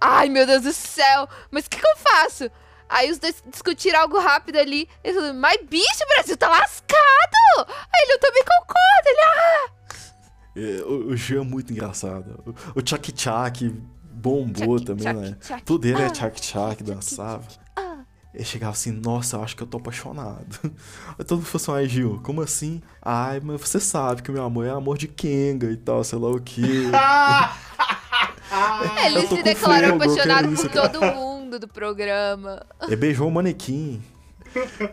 [0.00, 2.50] Ai, meu Deus do céu, mas o que, que eu faço?
[2.88, 4.88] Aí os dois discutiram algo rápido ali.
[5.04, 7.66] Ele falou, mas bicho, o Brasil tá lascado!
[7.68, 9.06] Aí ele, eu também concordo.
[9.06, 9.70] Ele, ah,
[10.56, 12.42] É, O, o Gil é muito engraçado.
[12.74, 13.68] O, o Chuck Chuck
[14.10, 15.36] bombou também, né?
[15.64, 17.44] Tudo ele é Ah, Chuck Chuck, dançava.
[18.38, 20.60] Ele chegava assim, nossa, eu acho que eu tô apaixonado.
[21.18, 22.80] Aí todo mundo falou assim, ai Gil, como assim?
[23.02, 26.30] Ai, mas você sabe que meu amor é amor de Kenga e tal, sei lá
[26.30, 26.62] o quê.
[29.04, 32.64] Ele se declarou apaixonado por todo mundo do programa.
[32.82, 34.00] Ele beijou o manequim.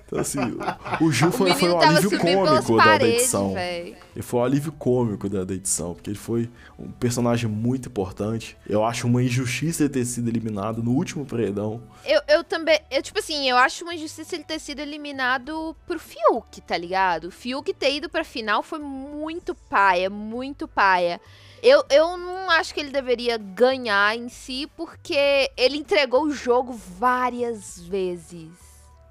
[0.06, 3.22] Então assim, o, o Gil O foi, foi menino um alívio cômico da, da paredes,
[3.22, 3.54] edição.
[3.58, 8.58] Ele foi um alívio cômico da, da edição, porque ele foi um personagem muito importante.
[8.68, 11.82] Eu acho uma injustiça ele ter sido eliminado no último paredão.
[12.06, 16.00] Eu, eu também, eu, tipo assim, eu acho uma injustiça ele ter sido eliminado pro
[16.00, 17.26] Fiuk, tá ligado?
[17.26, 21.20] O Fiuk ter ido pra final foi muito paia, muito paia.
[21.64, 26.74] Eu, eu não acho que ele deveria ganhar em si, porque ele entregou o jogo
[26.74, 28.65] várias vezes.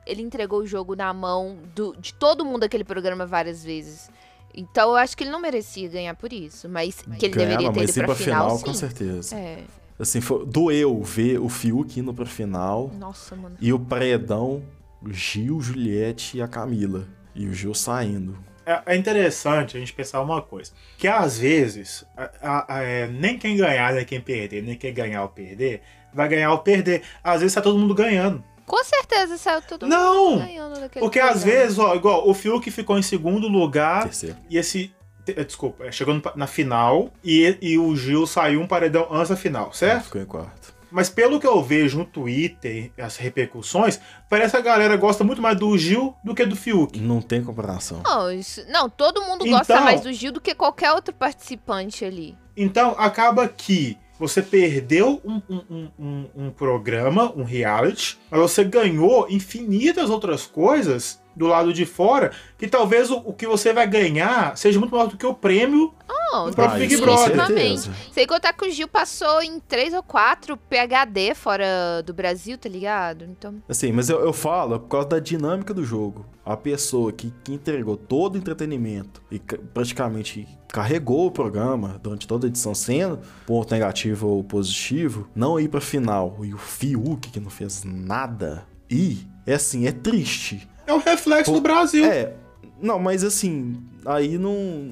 [0.06, 4.10] Ele entregou o jogo na mão do- de todo mundo daquele programa várias vezes.
[4.54, 7.74] Então eu acho que ele não merecia ganhar por isso, mas que ele deveria Ganhava,
[7.74, 8.78] ter mas ido ir pra, final, com sim.
[8.80, 9.36] certeza.
[9.36, 9.58] É.
[9.98, 13.56] Assim, foi, doeu ver o Fiuk indo pra final Nossa, mano.
[13.60, 14.62] e o paredão,
[15.02, 17.06] o Gil, Juliette e a Camila.
[17.34, 18.36] E o Gil saindo.
[18.64, 20.70] É, é interessante a gente pensar uma coisa.
[20.98, 24.94] Que às vezes, a- a- a- é, nem quem ganhar, nem quem perder, nem quem
[24.94, 25.82] ganhar ou perder,
[26.12, 27.02] vai ganhar ou perder.
[27.22, 28.42] Às vezes tá todo mundo ganhando.
[28.66, 30.30] Com certeza saiu todo Não!
[30.32, 34.36] mundo ganhando daquele Porque às vezes, ó, igual o Fiuk ficou em segundo lugar Terceiro.
[34.48, 34.92] e esse.
[35.28, 39.36] eh, Desculpa, eh, chegou na final e, e o Gil saiu um paredão antes da
[39.36, 40.04] final, certo?
[40.04, 40.72] Ficou em quarto.
[40.90, 43.98] Mas pelo que eu vejo no Twitter, as repercussões,
[44.30, 47.00] parece que a galera gosta muito mais do Gil do que do Fiuk.
[47.00, 48.00] Não tem comparação.
[48.04, 52.04] Não, isso- não, todo mundo gosta Então- mais do Gil do que qualquer outro participante
[52.04, 52.38] ali.
[52.56, 59.26] Então acaba que você perdeu um, um- um- um- programa, um reality, mas você ganhou
[59.28, 64.56] infinitas outras coisas do lado de fora, que talvez o, o que você vai ganhar
[64.56, 67.36] seja muito maior do que o prêmio Não, do próprio Ah, Big Brother.
[67.46, 67.92] certeza.
[68.12, 72.68] Sem contar que o Gil passou em três ou quatro PHD fora do Brasil, tá
[72.68, 73.24] ligado?
[73.24, 76.26] Então, Assim, mas eu, eu falo por causa da dinâmica do jogo.
[76.44, 82.26] A pessoa que, que entregou todo o entretenimento e ca- praticamente carregou o programa durante
[82.26, 86.36] toda a edição, sendo ponto negativo ou positivo, não ir pra final.
[86.42, 90.68] E o Fiuk, que não fez nada, e é assim, é triste.
[90.86, 92.04] É o reflexo Pô, do Brasil.
[92.04, 92.32] É,
[92.80, 94.90] não, mas assim, aí não.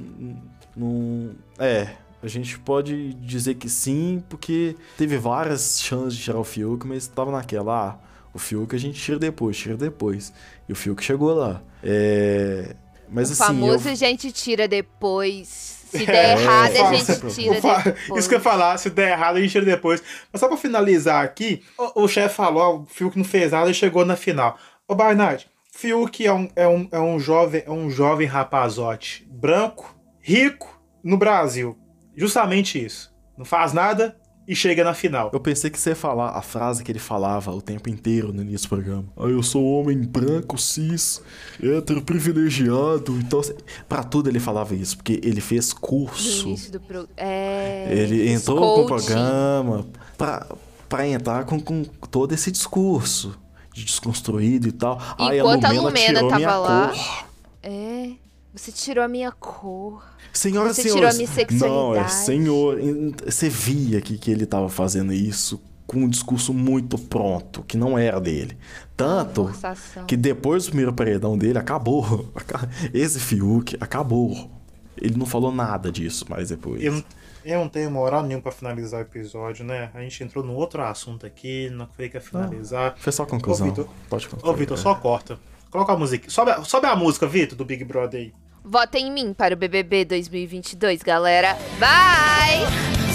[0.77, 1.89] não é,
[2.23, 7.07] a gente pode dizer que sim, porque teve várias chances de tirar o Fiuk, mas
[7.09, 7.97] tava naquela, ah,
[8.33, 10.33] o Fiuk a gente tira depois, tira depois.
[10.69, 11.61] E o Fiuk chegou lá.
[11.83, 12.75] É.
[13.11, 13.43] Mas o assim.
[13.45, 15.81] famoso eu- a gente tira depois.
[15.93, 18.19] Se É, der errado, a fala- gente tira depois.
[18.19, 20.03] Isso que eu ia falar, se der errado, a gente tira depois.
[20.33, 23.69] Mas só pra finalizar aqui, o, o chefe falou, ó, o Fiuk não fez nada
[23.71, 24.57] e chegou na final.
[24.89, 25.47] Ô, Barnard,
[25.83, 31.17] Fiuk é um, é, um, é, um jovem, é um jovem rapazote branco, rico, no
[31.17, 31.77] Brasil.
[32.15, 33.13] Justamente isso.
[33.37, 34.15] Não faz nada
[34.47, 35.31] e chega na final.
[35.33, 38.43] Eu pensei que você ia falar a frase que ele falava o tempo inteiro no
[38.43, 39.05] início do programa.
[39.17, 41.23] Ah, eu sou homem branco, cis,
[41.61, 43.19] hétero, privilegiado.
[43.19, 43.41] Então,
[43.89, 46.49] pra tudo ele falava isso, porque ele fez No curso.
[46.49, 47.09] início do pro...
[47.17, 47.89] É...
[47.91, 49.07] Ele entrou pro coaching.
[49.07, 49.87] programa
[50.19, 50.47] pra,
[50.87, 53.41] pra entrar com, com todo esse discurso
[53.73, 55.01] de desconstruído e tal.
[55.19, 57.27] Aí Enquanto a a Lumena, Lumena tirou tava minha lá, cor.
[57.63, 58.11] É.
[58.55, 60.03] Você tirou a minha cor.
[60.33, 61.37] Senhoras Você e tirou a senhores.
[61.37, 62.13] minha Não, é sexualidade.
[62.13, 62.79] senhor.
[63.27, 67.99] Você via que, que ele tava fazendo isso com um discurso muito pronto, que não
[67.99, 68.57] era dele.
[68.97, 70.05] Tanto Forçação.
[70.07, 72.31] que depois do primeiro paredão dele, acabou.
[72.95, 74.51] Esse Fiuk acabou.
[74.97, 76.83] Ele não falou nada disso mais depois.
[76.83, 77.03] Eu,
[77.45, 79.91] eu não tenho moral nenhuma pra finalizar o episódio, né?
[79.95, 82.95] A gente entrou num outro assunto aqui, não foi que finalizar.
[82.99, 83.67] Foi só a conclusão.
[83.67, 84.51] Ô, Vitor, Pode concluir.
[84.51, 85.39] Ô, Vitor, só corta.
[85.71, 86.31] Coloca a música.
[86.31, 88.35] Sobe a, sobe a música, Vitor, do Big Brother aí.
[88.65, 91.57] Votem em mim para o BBB 2022, galera.
[91.79, 93.12] Bye!